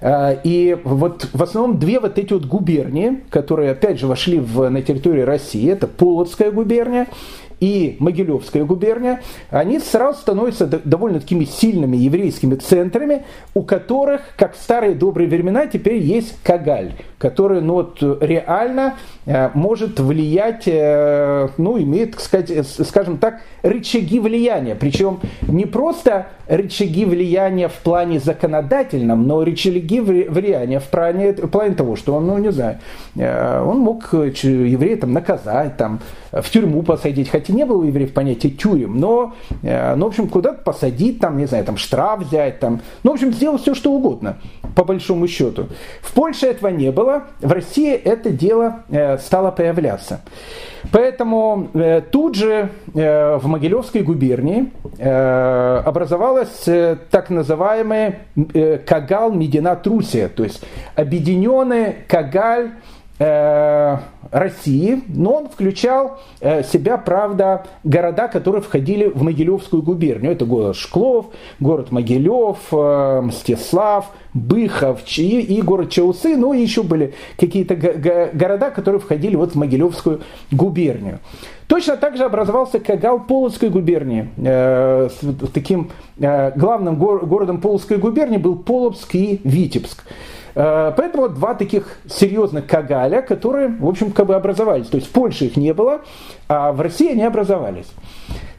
[0.00, 4.80] И вот в основном две вот эти вот губернии, которые опять же вошли в, на
[4.80, 7.08] территорию России, это Полоцкая губерния
[7.60, 14.58] и Могилевская губерния, они сразу становятся довольно такими сильными еврейскими центрами, у которых, как в
[14.60, 18.94] старые добрые времена, теперь есть Кагаль, который ну, вот, реально
[19.26, 24.76] э, может влиять, э, ну, имеет, сказать, скажем так, рычаги влияния.
[24.76, 31.74] Причем не просто рычаги влияния в плане законодательном, но рычаги влияния в плане, в плане
[31.74, 32.78] того, что он, ну, не знаю,
[33.16, 36.00] э, он мог еврея там наказать, там,
[36.32, 40.28] в тюрьму посадить, хотя не было у евреев понятия тюрем, но, э, ну, в общем,
[40.28, 43.92] куда-то посадить, там, не знаю, там, штраф взять, там, ну, в общем, сделать все, что
[43.92, 44.38] угодно,
[44.74, 45.66] по большому счету.
[46.00, 50.20] В Польше этого не было, в России это дело э, стало появляться.
[50.92, 56.66] Поэтому э, тут же в Могилевской губернии образовалась
[57.10, 58.20] так называемая
[58.86, 60.62] Кагал Медина Трусия, то есть
[60.96, 62.97] объединенный Кагаль Э,
[64.30, 70.32] России, но он включал э, себя, правда, города, которые входили в Могилевскую губернию.
[70.32, 71.26] Это город Шклов,
[71.60, 79.00] город Могилев, э, Мстислав, Быхов и, город Чаусы, ну и еще были какие-то города, которые
[79.00, 81.18] входили вот в Могилевскую губернию.
[81.66, 84.28] Точно так же образовался Кагал Полоцкой губернии.
[84.38, 85.08] Э,
[85.52, 90.04] таким э, главным го- городом Полоцкой губернии был Полоцк и Витебск.
[90.58, 94.88] Э, поэтому два таких серьезных Кагаля, которые, в общем, как бы образовались.
[94.88, 96.00] То есть в Польше их не было,
[96.48, 97.86] а в России они образовались.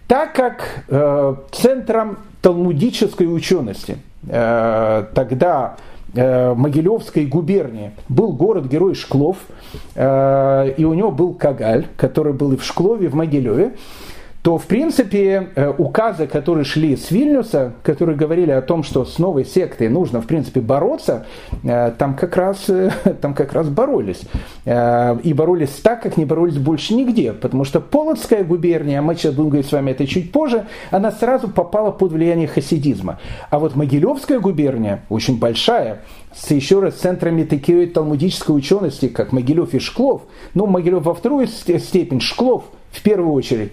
[0.08, 3.98] Так как э, центром талмудической учености
[4.30, 5.76] э, тогда
[6.14, 9.36] э, Могилевской губернии был город-герой Шклов,
[9.96, 13.74] и у него был Кагаль, который был и в Шклове, и в Могилеве,
[14.42, 19.20] то, в принципе, э, указы, которые шли с Вильнюса, которые говорили о том, что с
[19.20, 21.26] новой сектой нужно, в принципе, бороться,
[21.64, 22.90] э, там как раз, э,
[23.22, 24.22] там как раз боролись.
[24.66, 29.50] И боролись так, как не боролись больше нигде, потому что Полоцкая губерния, мы сейчас будем
[29.50, 33.20] говорить с вами это чуть позже, она сразу попала под влияние хасидизма.
[33.50, 39.74] А вот Могилевская губерния, очень большая, с еще раз центрами такой талмудической учености, как Могилев
[39.74, 40.22] и Шклов,
[40.54, 43.72] ну, Могилев во вторую степень, Шклов в первую очередь,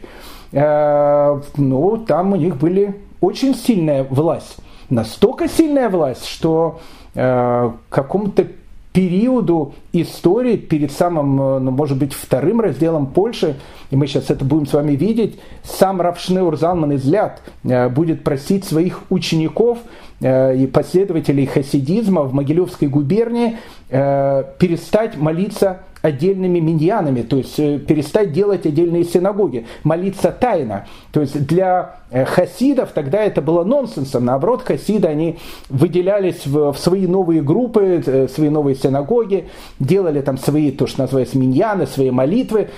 [0.52, 4.56] ну, там у них были очень сильная власть.
[4.88, 6.80] Настолько сильная власть, что
[7.14, 8.46] э, какому-то
[8.92, 13.56] периоду истории, перед самым, э, ну, может быть, вторым разделом Польши,
[13.90, 19.02] и мы сейчас это будем с вами видеть, сам Равшнеур Залман Изляд будет просить своих
[19.10, 19.78] учеников
[20.20, 28.64] и последователей хасидизма в Могилевской губернии перестать молиться отдельными миньянами, то есть э, перестать делать
[28.64, 30.86] отдельные синагоги, молиться тайно.
[31.12, 34.24] То есть для э, хасидов тогда это было нонсенсом.
[34.24, 35.38] Наоборот, хасиды, они
[35.68, 39.48] выделялись в, в свои новые группы, э, свои новые синагоги,
[39.80, 42.68] делали там свои, то, что называется, миньяны, свои молитвы.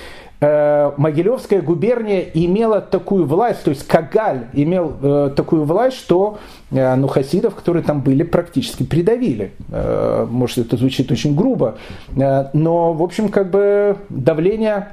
[0.40, 6.38] Э, Могилевская губерния имела такую власть, то есть Кагаль имел э, такую власть, что
[6.70, 9.52] э, ну, хасидов, которые там были, практически придавили.
[10.30, 11.78] Может, это звучит очень грубо,
[12.14, 14.88] но, в общем, как бы давление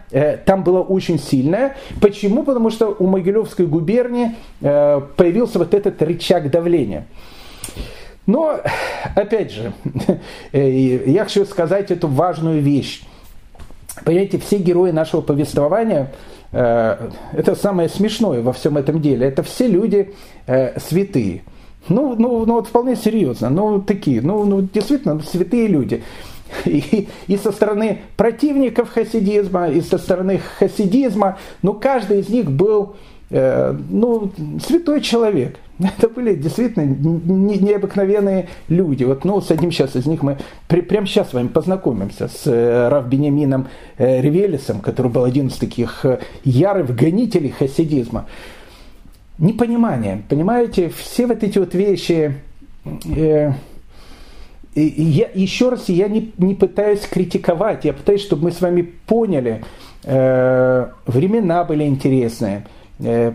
[0.45, 1.75] там было очень сильное.
[2.01, 2.43] Почему?
[2.43, 7.07] Потому что у Могилевской губернии появился вот этот рычаг давления.
[8.25, 8.59] Но,
[9.15, 9.73] опять же,
[10.51, 13.03] я хочу сказать эту важную вещь.
[14.03, 16.11] Понимаете, все герои нашего повествования,
[16.51, 20.13] э, это самое смешное во всем этом деле, это все люди
[20.47, 21.43] э, святые.
[21.87, 26.03] Ну, ну, ну вот вполне серьезно, ну такие, ну, ну действительно святые люди.
[26.65, 32.95] И, и со стороны противников хасидизма, и со стороны хасидизма, ну каждый из них был
[33.31, 34.31] Э, ну,
[34.65, 35.57] святой человек.
[35.97, 39.03] Это были действительно необыкновенные люди.
[39.03, 42.45] Вот, ну, с одним сейчас из них мы при, прямо сейчас с вами познакомимся с
[42.45, 43.67] э, Рав Бениамином
[43.97, 46.05] э, Ревелисом, который был один из таких
[46.43, 48.27] ярых гонителей хасидизма.
[49.37, 52.35] Непонимание, понимаете, все вот эти вот вещи,
[52.85, 53.51] э,
[54.75, 59.63] я, еще раз, я не, не пытаюсь критиковать, я пытаюсь, чтобы мы с вами поняли,
[60.03, 62.65] э, времена были интересные,
[62.99, 63.33] Э,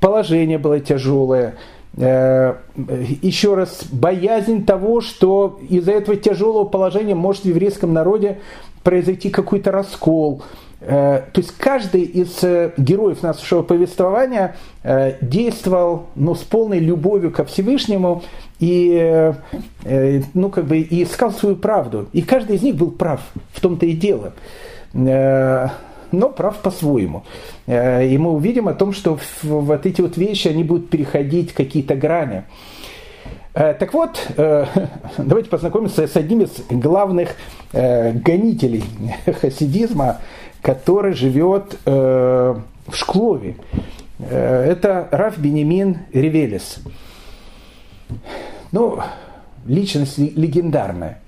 [0.00, 7.46] положение было тяжелое, э, еще раз, боязнь того, что из-за этого тяжелого положения может в
[7.46, 8.38] еврейском народе
[8.84, 10.42] произойти какой-то раскол.
[10.80, 12.40] Э, то есть каждый из
[12.76, 14.54] героев нашего повествования
[15.20, 18.22] действовал ну, с полной любовью ко Всевышнему
[18.60, 19.32] и,
[20.34, 22.08] ну, как бы, и искал свою правду.
[22.12, 23.20] И каждый из них был прав,
[23.52, 24.34] в том-то и дело
[26.12, 27.24] но прав по-своему.
[27.66, 31.94] Э, и мы увидим о том, что вот эти вот вещи, они будут переходить какие-то
[31.94, 32.44] грани.
[33.54, 34.66] Э, так вот, э,
[35.18, 37.30] давайте познакомимся с одним из главных
[37.72, 38.84] гонителей
[39.40, 40.18] хасидизма,
[40.62, 43.56] который живет в Шклове.
[44.18, 46.78] Это Раф Бенемин Ревелес.
[48.72, 49.00] Ну,
[49.66, 51.20] личность легендарная.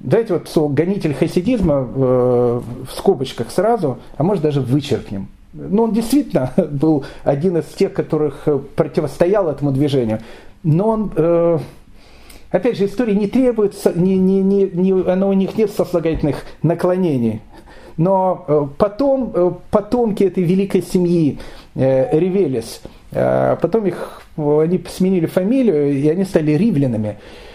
[0.00, 5.28] Давайте вот слово гонитель хасидизма э, в скобочках сразу, а может даже вычеркнем.
[5.52, 10.20] Но он действительно был один из тех, которых э, противостоял этому движению.
[10.62, 11.58] Но он, э,
[12.50, 17.40] опять же, истории не требует, не, не, не, не, у них нет сослагательных наклонений.
[17.96, 21.40] Но потом потомки этой великой семьи
[21.74, 27.47] э, потом их, они сменили фамилию, и они стали ривлинами э,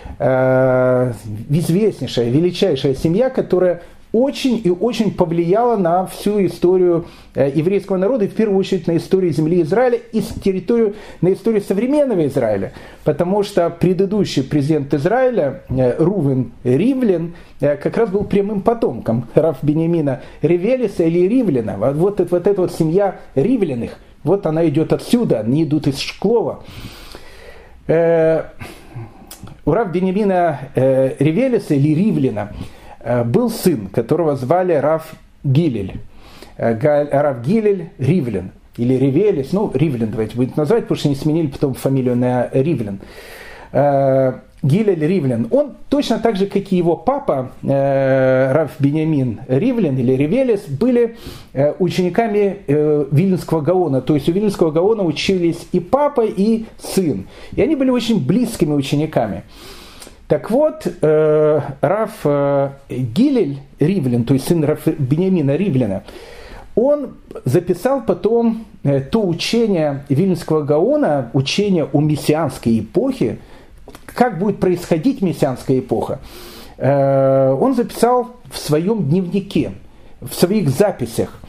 [1.50, 3.82] известнейшая, величайшая семья, которая
[4.14, 8.96] очень и очень повлияла на всю историю э, еврейского народа, и в первую очередь на
[8.96, 12.74] историю земли Израиля и территорию, на историю современного Израиля.
[13.04, 19.58] Потому что предыдущий президент Израиля, э, Рувен Ривлин, э, как раз был прямым потомком Раф
[19.64, 21.78] Бенемина Ревелиса или Ривлина.
[21.78, 26.64] Вот, вот, вот эта вот семья Ривлиных, вот она идет отсюда, они идут из Шклова.
[29.66, 32.52] У Рав Бенемина э, Ревелиса или Ривлина
[33.00, 35.14] э, был сын, которого звали Рав
[35.46, 36.02] Гилель.
[36.58, 36.76] Э,
[37.10, 41.76] Рав Гилель Ривлин или Ревелис, ну, Ривлин давайте будет называть, потому что не сменили потом
[41.76, 43.00] фамилию на Ривлин.
[43.72, 44.34] Э,
[44.64, 50.14] Гилель Ривлин, он точно так же, как и его папа, э, Раф Бениамин Ривлин или
[50.14, 51.18] Ривелис, были
[51.52, 54.02] э, учениками э, Вильнского Гаона.
[54.02, 57.28] То есть у Вильнского Гаона учились и папа, и сын.
[57.56, 59.44] И они были очень близкими учениками.
[60.28, 66.04] Так вот, э, Раф э, Гилель Ривлин, то есть сын Раф Бениамина Ривлина,
[66.76, 73.40] он записал потом э, то учение Вильнского Гаона, учение о мессианской эпохе,
[74.14, 76.20] как будет происходить мессианская эпоха,
[76.78, 79.74] э, он записал в своем дневнике,
[80.22, 81.40] в своих записях.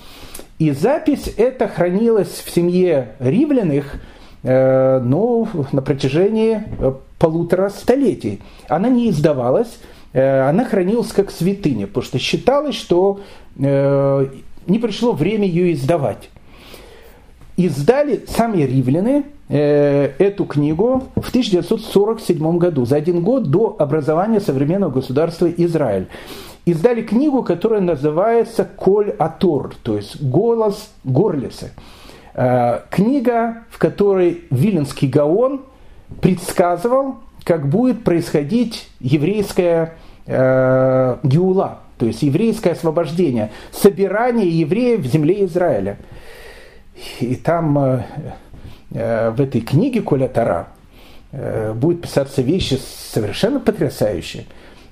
[0.58, 4.00] И запись эта хранилась в семье римляных
[4.42, 8.40] э, ну, на протяжении э, полутора столетий.
[8.68, 9.78] Она не издавалась,
[10.12, 13.18] она хранилась как святыня, потому что считалось, что
[13.56, 16.30] не пришло время ее издавать.
[17.56, 25.46] Издали сами римляне, эту книгу в 1947 году, за один год до образования современного государства
[25.46, 26.08] Израиль.
[26.64, 31.72] Издали книгу, которая называется «Коль Атор», то есть «Голос горлицы».
[32.32, 35.60] Э, книга, в которой Виленский Гаон
[36.22, 39.94] предсказывал, как будет происходить еврейская
[40.26, 45.98] э, геула, то есть еврейское освобождение, собирание евреев в земле Израиля.
[47.20, 48.43] И там э, Э,
[48.94, 50.68] в этой книге Коля Тара
[51.32, 52.78] э, будет писаться вещи
[53.10, 54.44] совершенно потрясающие.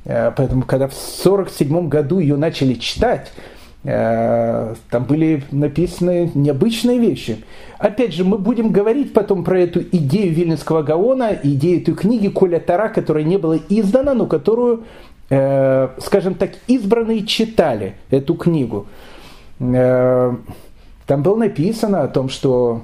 [0.05, 3.33] Э, поэтому, когда в 1947 году ее начали читать,
[3.85, 7.39] там были написаны необычные вещи.
[7.79, 12.61] Опять же, мы будем говорить потом про эту идею Вильнинского Гаона, идею этой книги Коля
[12.61, 14.85] Тара, которая не была издана, но которую,
[15.27, 18.87] скажем так, избранные читали эту книгу.
[19.59, 20.45] Там
[21.09, 22.83] было написано о том, что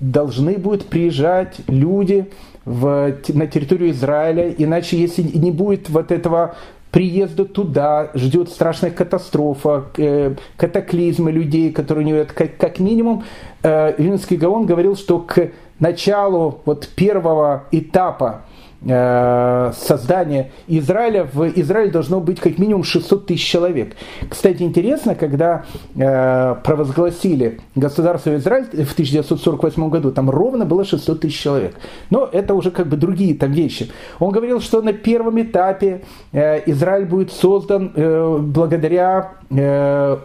[0.00, 2.30] должны будут приезжать люди
[2.64, 6.56] в, на территорию Израиля, иначе если не будет вот этого
[6.90, 13.24] приезда туда, ждет страшная катастрофа, э, катаклизмы людей, которые у него, как, как минимум,
[13.62, 18.45] э, Вильнинский Гаон говорил, что к началу вот первого этапа Э,
[18.82, 23.96] создания Израиля, в Израиле должно быть как минимум 600 тысяч человек.
[24.28, 25.64] Кстати, интересно, когда
[25.96, 31.74] э, провозгласили государство Израиль в 1948 году, там ровно было 600 тысяч человек.
[32.10, 33.90] Но это уже как бы другие там вещи.
[34.18, 36.02] Он говорил, что на первом этапе
[36.32, 39.32] э, Израиль будет создан благодаря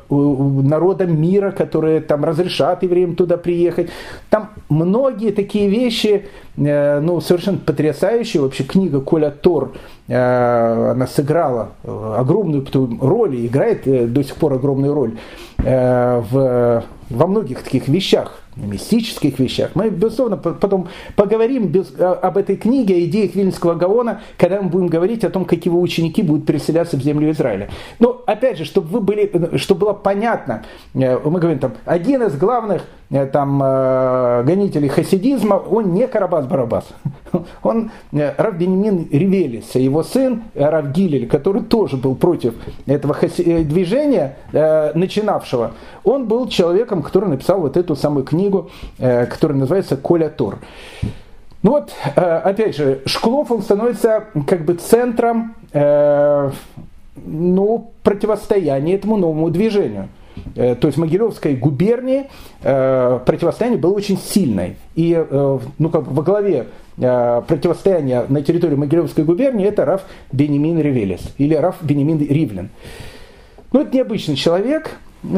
[0.09, 3.89] народам мира, которые там разрешат евреям туда приехать.
[4.29, 6.25] Там многие такие вещи,
[6.57, 9.73] ну, совершенно потрясающие вообще книга Коля Тор,
[10.07, 12.65] э, она сыграла э, огромную
[12.99, 15.17] роль и играет э, до сих пор огромную роль
[15.57, 19.71] в, во многих таких вещах мистических вещах.
[19.75, 24.87] Мы, безусловно, потом поговорим без, об этой книге, о идеях Вильнского Гаона, когда мы будем
[24.87, 27.69] говорить о том, как его ученики будут переселяться в землю Израиля.
[27.99, 30.63] Но, опять же, чтобы, вы были, чтобы было понятно,
[30.93, 33.59] мы говорим там, один из главных там,
[34.45, 36.85] гонителей хасидизма, он не Карабас-Барабас.
[37.63, 42.55] Он э, Рав Бенемин Ревелис, его сын Рав Гилель, который тоже был против
[42.85, 45.71] этого э, движения, э, начинавшего,
[46.03, 48.40] он был человеком, который написал вот эту самую книгу,
[48.97, 50.59] которая называется «Коля Тор».
[51.63, 56.51] Ну вот, опять же, Шклов, он становится как бы центром ну,
[58.01, 60.09] противостояния этому новому движению–
[60.55, 62.27] Э, то есть Могилевской губернии
[62.61, 64.75] э, противостояние было очень сильное.
[64.95, 71.21] И э, ну, как во главе противостояния на территории Могилевской губернии это Раф Бенемин Ревелес
[71.39, 72.69] или Раф Бенемин Ривлин.
[73.71, 74.91] Ну, это необычный человек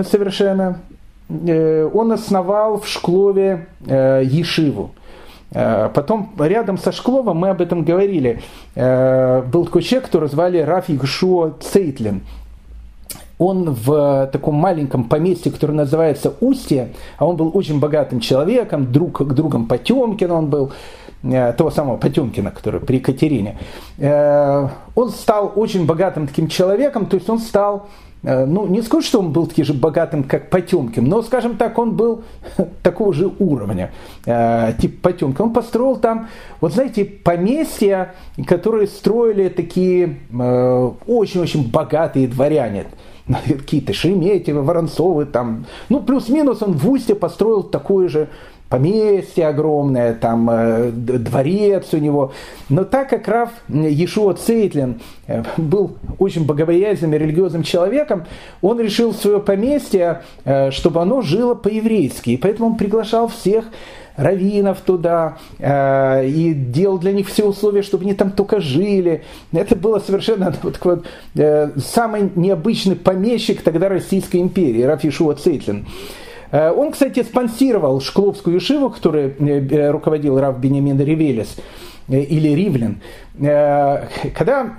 [0.10, 0.82] совершенно.
[1.30, 4.92] Он основал в Шклове Ешиву.
[5.52, 8.42] Потом рядом со Шкловом, мы об этом говорили,
[8.76, 12.24] был такой человек, которого звали Раф Игшуа Цейтлин
[13.44, 19.18] он в таком маленьком поместье, которое называется Устье, а он был очень богатым человеком, друг
[19.18, 20.72] к другом Потемкина он был,
[21.24, 23.58] э, того самого Потемкина, который при Екатерине.
[23.98, 29.06] Э, он стал очень богатым таким человеком, то есть он стал э, ну, не скажу,
[29.06, 32.24] что он был таким же богатым, как Потемкин, но, скажем так, он был
[32.84, 33.92] такого же уровня,
[34.24, 35.46] типа Потемкин.
[35.46, 36.30] Он построил там,
[36.62, 38.16] вот знаете, поместья,
[38.48, 42.86] которые строили такие очень-очень богатые дворяне.
[43.48, 48.30] какие-то Шереметьевы, Воронцовы, там, ну, плюс-минус он в Устье построил такое же
[48.74, 52.34] поместье огромное, там э, дворец у него.
[52.70, 58.26] Но так как Раф Ешуа Цейтлин э, был очень богобоязненным и религиозным человеком,
[58.64, 62.32] он решил свое поместье, э, чтобы оно жило по-еврейски.
[62.32, 63.66] И поэтому он приглашал всех
[64.16, 69.24] раввинов туда и делал для них все условия, чтобы они там только жили.
[69.52, 71.06] Это было совершенно вот, вот,
[71.36, 75.88] э, самый необычный помещик тогда Российской империи, Раф Ишуа Цейтлин.
[76.54, 81.58] Э, он, кстати, спонсировал Шкловскую Ишиву, которой э, э, руководил Раф Бенемин Ревелес
[82.10, 83.00] или Ривлин.
[83.40, 84.76] Когда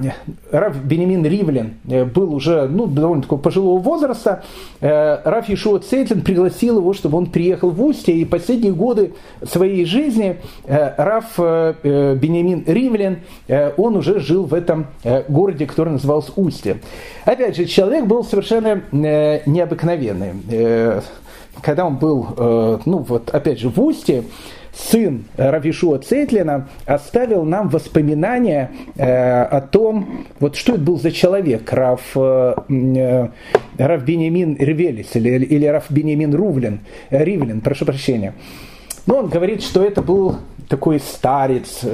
[0.51, 1.79] Раф Бенемин Ривлин
[2.15, 4.45] был уже ну, довольно такого пожилого возраста,
[4.83, 10.37] Раф Ешуа Цейтлин пригласил его, чтобы он приехал в Устье, и последние годы своей жизни
[10.67, 13.21] Раф Бенемин Ривлин,
[13.79, 14.89] он уже жил в этом
[15.27, 16.81] городе, который назывался Устье.
[17.25, 20.33] Опять же, человек был совершенно необыкновенный
[21.63, 24.25] когда он был, э, ну вот опять же в Устье,
[24.73, 31.73] сын Равишуа Цейтлина оставил нам воспоминания э, о том, вот что это был за человек,
[31.73, 33.29] Рав, э,
[33.79, 38.35] Рав Бенемин Ревелис или, или Рав Бенемин Рувлин, Ривлин, прошу прощения.
[39.07, 40.37] Но он говорит, что это был
[40.69, 41.85] такой старец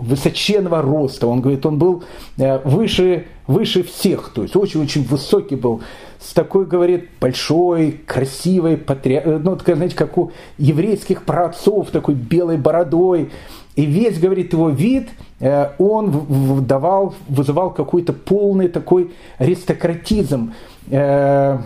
[0.00, 1.26] высоченного роста.
[1.26, 2.02] Он говорит, он был
[2.38, 5.82] выше, выше всех, то есть очень-очень высокий был
[6.22, 9.16] с такой, говорит, большой, красивой, патри...
[9.16, 13.30] Э, ну, такая, знаете, как у еврейских праотцов, такой белой бородой.
[13.74, 15.08] И весь, говорит, его вид,
[15.40, 20.54] э, он давал, вызывал какой-то полный такой аристократизм.
[20.90, 21.58] Э,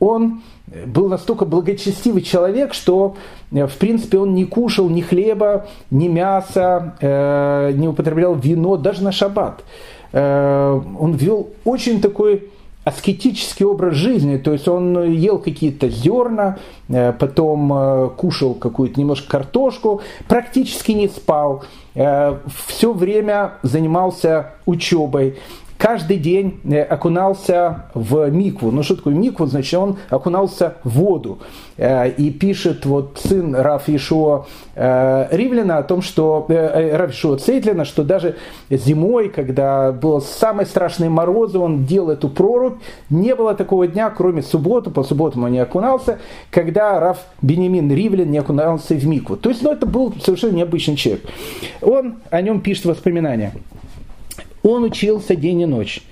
[0.00, 0.42] он
[0.86, 3.16] был настолько благочестивый человек, что,
[3.50, 6.94] в принципе, он не кушал ни хлеба, ни мяса,
[7.76, 9.64] не употреблял вино даже на шаббат.
[10.12, 12.50] Он вел очень такой
[12.90, 16.58] аскетический образ жизни, то есть он ел какие-то зерна,
[16.88, 21.64] потом кушал какую-то немножко картошку, практически не спал,
[21.94, 25.38] все время занимался учебой
[25.80, 28.70] каждый день э, окунался в микву.
[28.70, 29.46] Ну что такое микву?
[29.46, 31.38] Значит, он окунался в воду.
[31.78, 37.86] Э, и пишет вот сын Раф Ишуа э, Ривлина о том, что Раф Ишуа Цейтлина,
[37.86, 38.36] что даже
[38.68, 42.78] зимой, когда было самые страшные морозы, он делал эту прорубь.
[43.08, 46.18] Не было такого дня, кроме субботы, по субботам он не окунался,
[46.50, 49.36] когда Раф Бенемин Ривлин не окунался в микву.
[49.36, 51.24] То есть, ну, это был совершенно необычный человек.
[51.80, 53.54] Он о нем пишет воспоминания.
[54.62, 56.02] Он учился день и ночь,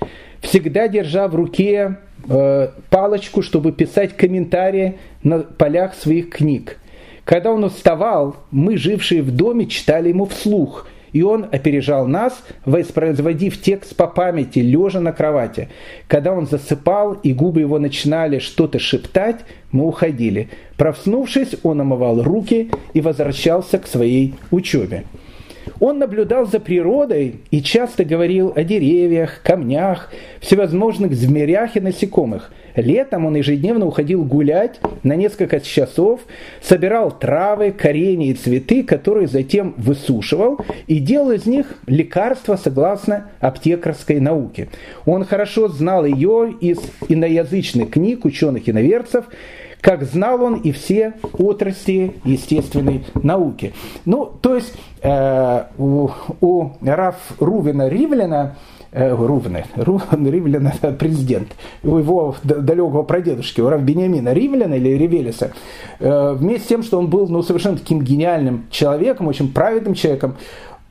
[0.40, 1.98] всегда держа в руке
[2.28, 6.78] э, палочку, чтобы писать комментарии на полях своих книг.
[7.24, 13.60] Когда он уставал, мы, жившие в доме, читали ему вслух, и он опережал нас, воспроизводив
[13.60, 15.68] текст по памяти, лежа на кровати.
[16.06, 19.40] Когда он засыпал, и губы его начинали что-то шептать,
[19.72, 20.48] мы уходили.
[20.76, 25.04] Проснувшись, он омывал руки и возвращался к своей учебе.
[25.80, 30.10] Он наблюдал за природой и часто говорил о деревьях, камнях,
[30.40, 32.52] всевозможных змеях и насекомых.
[32.74, 36.20] Летом он ежедневно уходил гулять на несколько часов,
[36.60, 44.20] собирал травы, коренья и цветы, которые затем высушивал и делал из них лекарства согласно аптекарской
[44.20, 44.68] науке.
[45.06, 46.78] Он хорошо знал ее из
[47.08, 49.24] иноязычных книг ученых-иноверцев,
[49.80, 53.72] как знал он и все отрасли естественной науки.
[54.04, 56.08] Ну, то есть э, у,
[56.40, 58.56] у Раф Рувена Ривлина
[58.90, 61.48] э, Рувена, Рувен Ривлина президент,
[61.84, 65.52] у его далекого прадедушки, у Рав Бениамина Ривлина или Ривелиса,
[66.00, 70.36] э, вместе с тем, что он был ну, совершенно таким гениальным человеком, очень праведным человеком,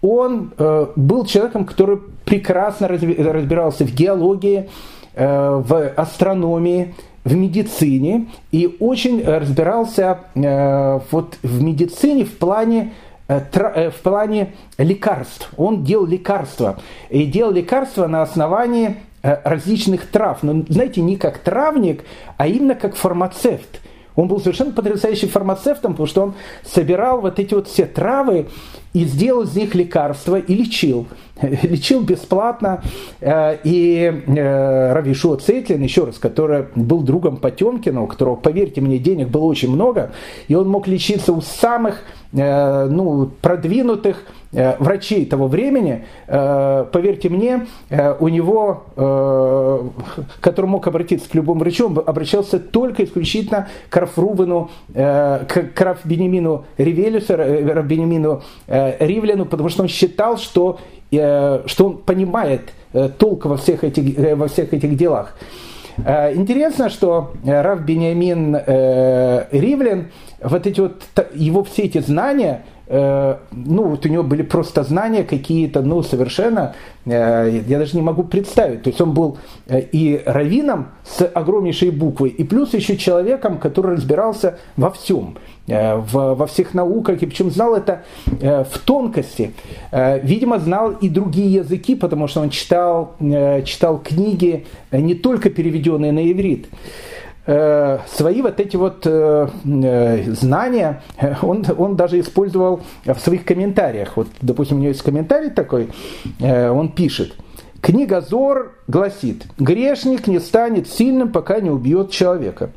[0.01, 4.69] он э, был человеком, который прекрасно разбирался в геологии,
[5.15, 6.93] в астрономии,
[7.27, 12.93] в медицине и очень разбирался э, вот в медицине в плане
[13.27, 15.51] э, э, в плане лекарств.
[15.57, 16.79] Он делал лекарства.
[17.09, 20.41] И делал лекарства на основании различных трав.
[20.41, 22.05] Но, знаете, не как травник,
[22.37, 23.81] а именно как фармацевт.
[24.15, 26.33] Он был совершенно потрясающим фармацевтом, потому что он
[26.63, 28.47] собирал вот эти вот все травы
[28.93, 31.07] и сделал из них лекарства и лечил.
[31.41, 32.81] Лечил бесплатно.
[33.19, 38.97] Э, и э, Равишуа Цейтлин, еще раз, который был другом Потемкина, у которого, поверьте мне,
[38.97, 40.11] денег было очень много,
[40.47, 42.03] и он мог лечиться у самых
[42.33, 47.67] Э, ну, продвинутых врачей того времени, поверьте мне,
[48.21, 48.85] у него,
[50.39, 57.35] который мог обратиться к любому врачу, он обращался только исключительно к Рафрувену, к Рафбенемину Ривелюсу,
[57.35, 60.79] Рафбенемину Ривлену, потому что он считал, что,
[61.09, 62.73] что он понимает
[63.17, 65.37] толк во всех этих, во всех этих делах.
[65.97, 68.55] Интересно, что Раф Бениамин
[69.51, 70.11] Ривлен–
[70.41, 71.03] вот эти вот
[71.33, 76.73] его все эти знания, э, ну вот у него были просто знания какие-то, ну совершенно,
[77.05, 78.83] э, я даже не могу представить.
[78.83, 79.37] То есть он был
[79.67, 85.37] э, и раввином с огромнейшей буквой, и плюс еще человеком, который разбирался во всем.
[85.67, 89.51] В, во всех науках, и причем знал это в тонкости.
[89.91, 96.31] Видимо, знал и другие языки, потому что он читал, читал книги, не только переведенные на
[96.31, 96.67] иврит.
[97.47, 101.01] Э, свои вот эти вот э, э, знания
[101.41, 104.17] он, он даже использовал в своих комментариях.
[104.17, 105.87] Вот, допустим, у него есть комментарий такой,
[106.41, 107.35] он пишет,
[107.81, 112.71] Книга Зор гласит, грешник не станет сильным, пока не убьет человека.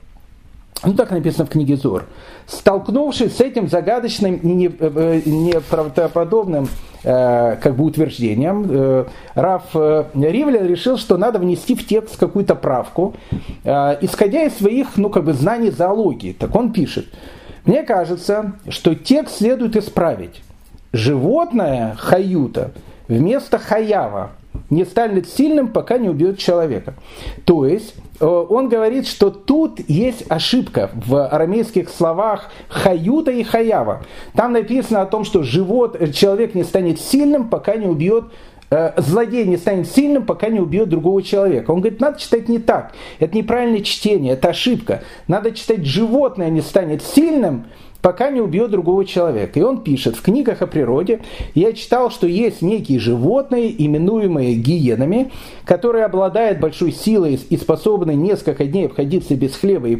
[0.82, 2.06] Ну, так написано в книге Зор.
[2.47, 6.68] Столкнувшись с этим загадочным и неправдоподобным
[7.02, 12.55] Э, как бы утверждением, э, Раф э, Ривлин решил, что надо внести в текст какую-то
[12.55, 13.14] правку,
[13.64, 16.32] исходя из своих ну, как бы знаний зоологии.
[16.32, 17.06] Так он пишет,
[17.64, 20.42] мне кажется, что текст следует исправить.
[20.92, 22.72] Животное хаюта
[23.09, 24.32] вместо хаява
[24.68, 26.94] не станет сильным, пока не убьет человека.
[27.47, 34.02] То есть Э, он говорит, что тут есть ошибка в арамейских словах хаюта и хаява.
[34.34, 38.24] Там написано о том, что живот, э, человек не станет сильным, пока не убьет
[38.70, 41.70] э, злодей не станет сильным, пока не убьет другого человека.
[41.70, 42.92] Он говорит, надо читать не так.
[43.18, 45.02] Это неправильное чтение, это ошибка.
[45.26, 47.66] Надо читать, животное не станет сильным,
[48.02, 49.59] пока не убьет другого человека.
[49.59, 51.20] И он пишет, в книгах о природе
[51.55, 55.31] я читал, что есть некие животные, именуемые гиенами,
[55.64, 59.98] которые обладают большой силой и способны несколько дней обходиться без хлеба и,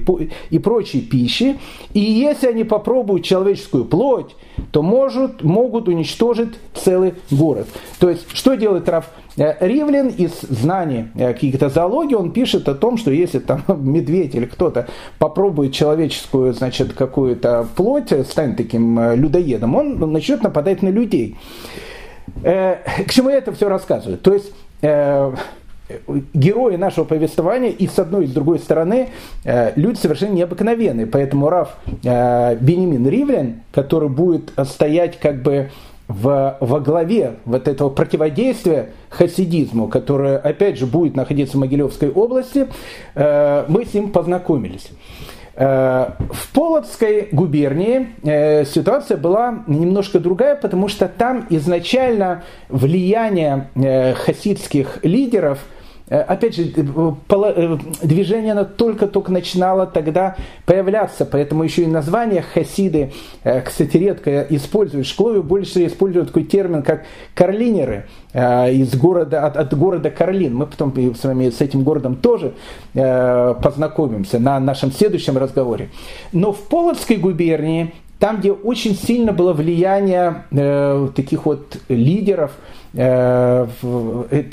[0.51, 1.59] и прочей пищи.
[1.95, 4.35] И если они попробуют человеческую плоть,
[4.73, 7.69] то может, могут уничтожить целый город.
[7.99, 12.75] То есть, что делает Раф Э, Ривлин из знаний э, каких-то зоологии, он пишет о
[12.75, 14.89] том, что если там медведь или кто-то
[15.19, 21.37] попробует человеческую, значит, какую-то плоть, э, станет таким людоедом, он начнет нападать на людей.
[22.43, 24.17] К чему я это все рассказываю?
[24.17, 24.53] То есть
[26.33, 29.09] герои нашего повествования и с одной и с другой стороны
[29.45, 31.07] люди совершенно необыкновенные.
[31.07, 35.71] Поэтому Раф Бенемин Ривлин, который будет стоять как бы
[36.11, 42.67] в, во главе вот этого противодействия хасидизму, которое, опять же, будет находиться в Могилевской области,
[43.15, 44.89] э, мы с ним познакомились.
[45.55, 53.69] Э, в Полоцкой губернии э, ситуация была немножко другая, потому что там изначально влияние
[54.17, 55.80] хасидских лидеров– Э,
[56.17, 63.13] опять же, э, э, движение оно только-только начинало тогда появляться, поэтому еще и название хасиды,
[63.65, 65.07] кстати, редко используют.
[65.07, 67.05] Шклою больше используют такой термин, как
[67.35, 70.55] карлинеры из города, от, от города Карлин.
[70.55, 72.55] Мы потом с вами с этим городом тоже
[72.93, 75.91] познакомимся на нашем следующем разговоре.
[76.33, 82.55] Но в Полоцкой губернии там, где очень сильно было влияние э, таких вот лидеров э,
[82.55, 82.80] э,
[84.31, 84.51] этой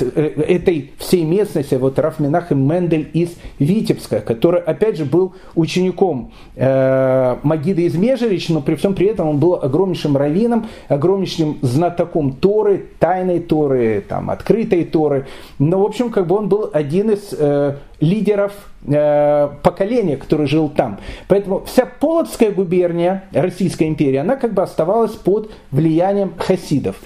[0.97, 7.81] всей местности, вот Раф Минахем Мендель из Витебска, который, опять же, был учеником э, Магида
[7.81, 13.39] из Межерич, но при всем при этом он был огромнейшим раввином, огромнейшим знатоком Торы, тайной
[13.39, 15.26] Торы, там, открытой Торы.
[15.57, 18.53] Но, в общем, как бы он был один из э, лидеров
[18.85, 20.99] э, поколения, который жил там.
[21.27, 26.97] Поэтому вся Полоцкая губерния Российской империи, она как бы оставалась под влиянием хасидов.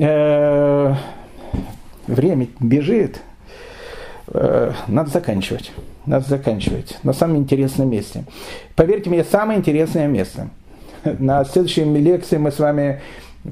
[0.00, 0.94] Э,
[2.06, 3.20] время бежит,
[4.28, 5.72] э, надо заканчивать.
[6.06, 6.98] Надо заканчивать.
[7.02, 8.24] На самом интересном месте.
[8.76, 10.48] Поверьте мне, самое интересное место.
[11.04, 13.02] На следующей лекции мы с вами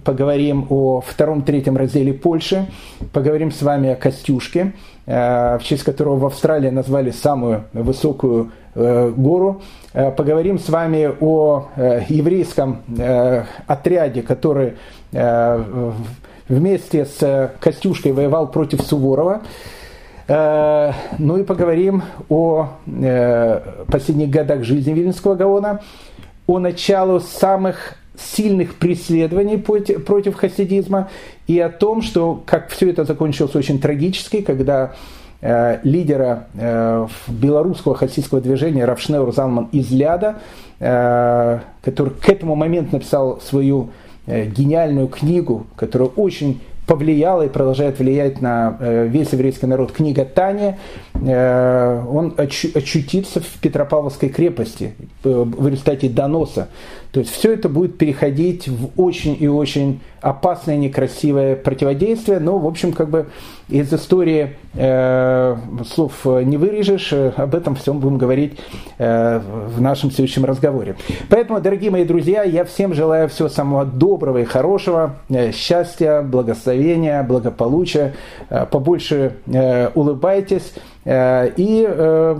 [0.04, 2.66] поговорим о втором-третьем разделе Польши,
[3.12, 4.72] поговорим с вами о Костюшке,
[5.04, 9.62] э, в честь которого в Австралии назвали самую высокую гору.
[9.92, 11.66] Поговорим с вами о
[12.08, 12.82] еврейском
[13.66, 14.74] отряде, который
[16.48, 19.42] вместе с Костюшкой воевал против Суворова.
[20.28, 22.68] Ну и поговорим о
[23.90, 25.80] последних годах жизни Вильнюсского Гаона,
[26.46, 31.08] о началу самых сильных преследований против хасидизма
[31.46, 34.94] и о том, что как все это закончилось очень трагически, когда
[35.40, 40.40] э, лидера э, белорусского хасидского движения Равшнеур Залман из Ляда,
[40.80, 47.98] э, который к этому моменту написал свою э, гениальную книгу, которая очень повлияла и продолжает
[47.98, 50.78] влиять на э, весь еврейский народ книга Таня,
[51.14, 56.68] э, он очутится в Петропавловской крепости э, в результате доноса.
[57.12, 62.38] То есть все это будет переходить в очень и очень опасное, некрасивое противодействие.
[62.38, 63.28] Но, в общем, как бы
[63.68, 65.56] из истории э,
[65.86, 67.12] слов не вырежешь.
[67.12, 68.58] Об этом всем будем говорить
[68.98, 70.96] э, в нашем следующем разговоре.
[71.28, 77.22] Поэтому, дорогие мои друзья, я всем желаю всего самого доброго и хорошего, э, счастья, благословения,
[77.22, 78.14] благополучия.
[78.50, 80.72] Э, побольше э, улыбайтесь.
[81.08, 82.38] Э, и э,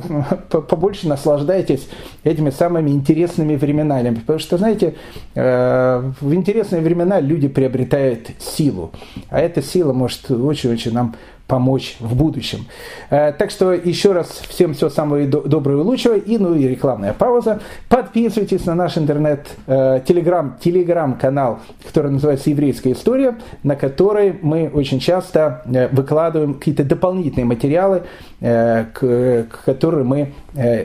[0.50, 1.88] побольше наслаждайтесь
[2.22, 4.14] этими самыми интересными временами.
[4.14, 4.94] Потому что, знаете,
[5.34, 8.92] э, в интересные времена люди приобретают силу.
[9.30, 11.16] А эта сила может очень-очень нам
[11.48, 12.66] помочь в будущем.
[13.10, 16.20] Э, так что еще раз всем все самое доброе и лучшее.
[16.20, 17.60] И ну и рекламная пауза.
[17.88, 25.00] Подписывайтесь на наш интернет, э, телеграм, телеграм-канал, который называется «Еврейская история», на который мы очень
[25.00, 28.02] часто э, выкладываем какие-то дополнительные материалы,
[28.40, 30.32] которые мы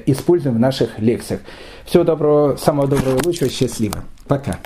[0.05, 1.41] используем в наших лекциях.
[1.85, 4.03] Всего доброго, самого доброго и лучшего, счастливо.
[4.27, 4.57] Пока.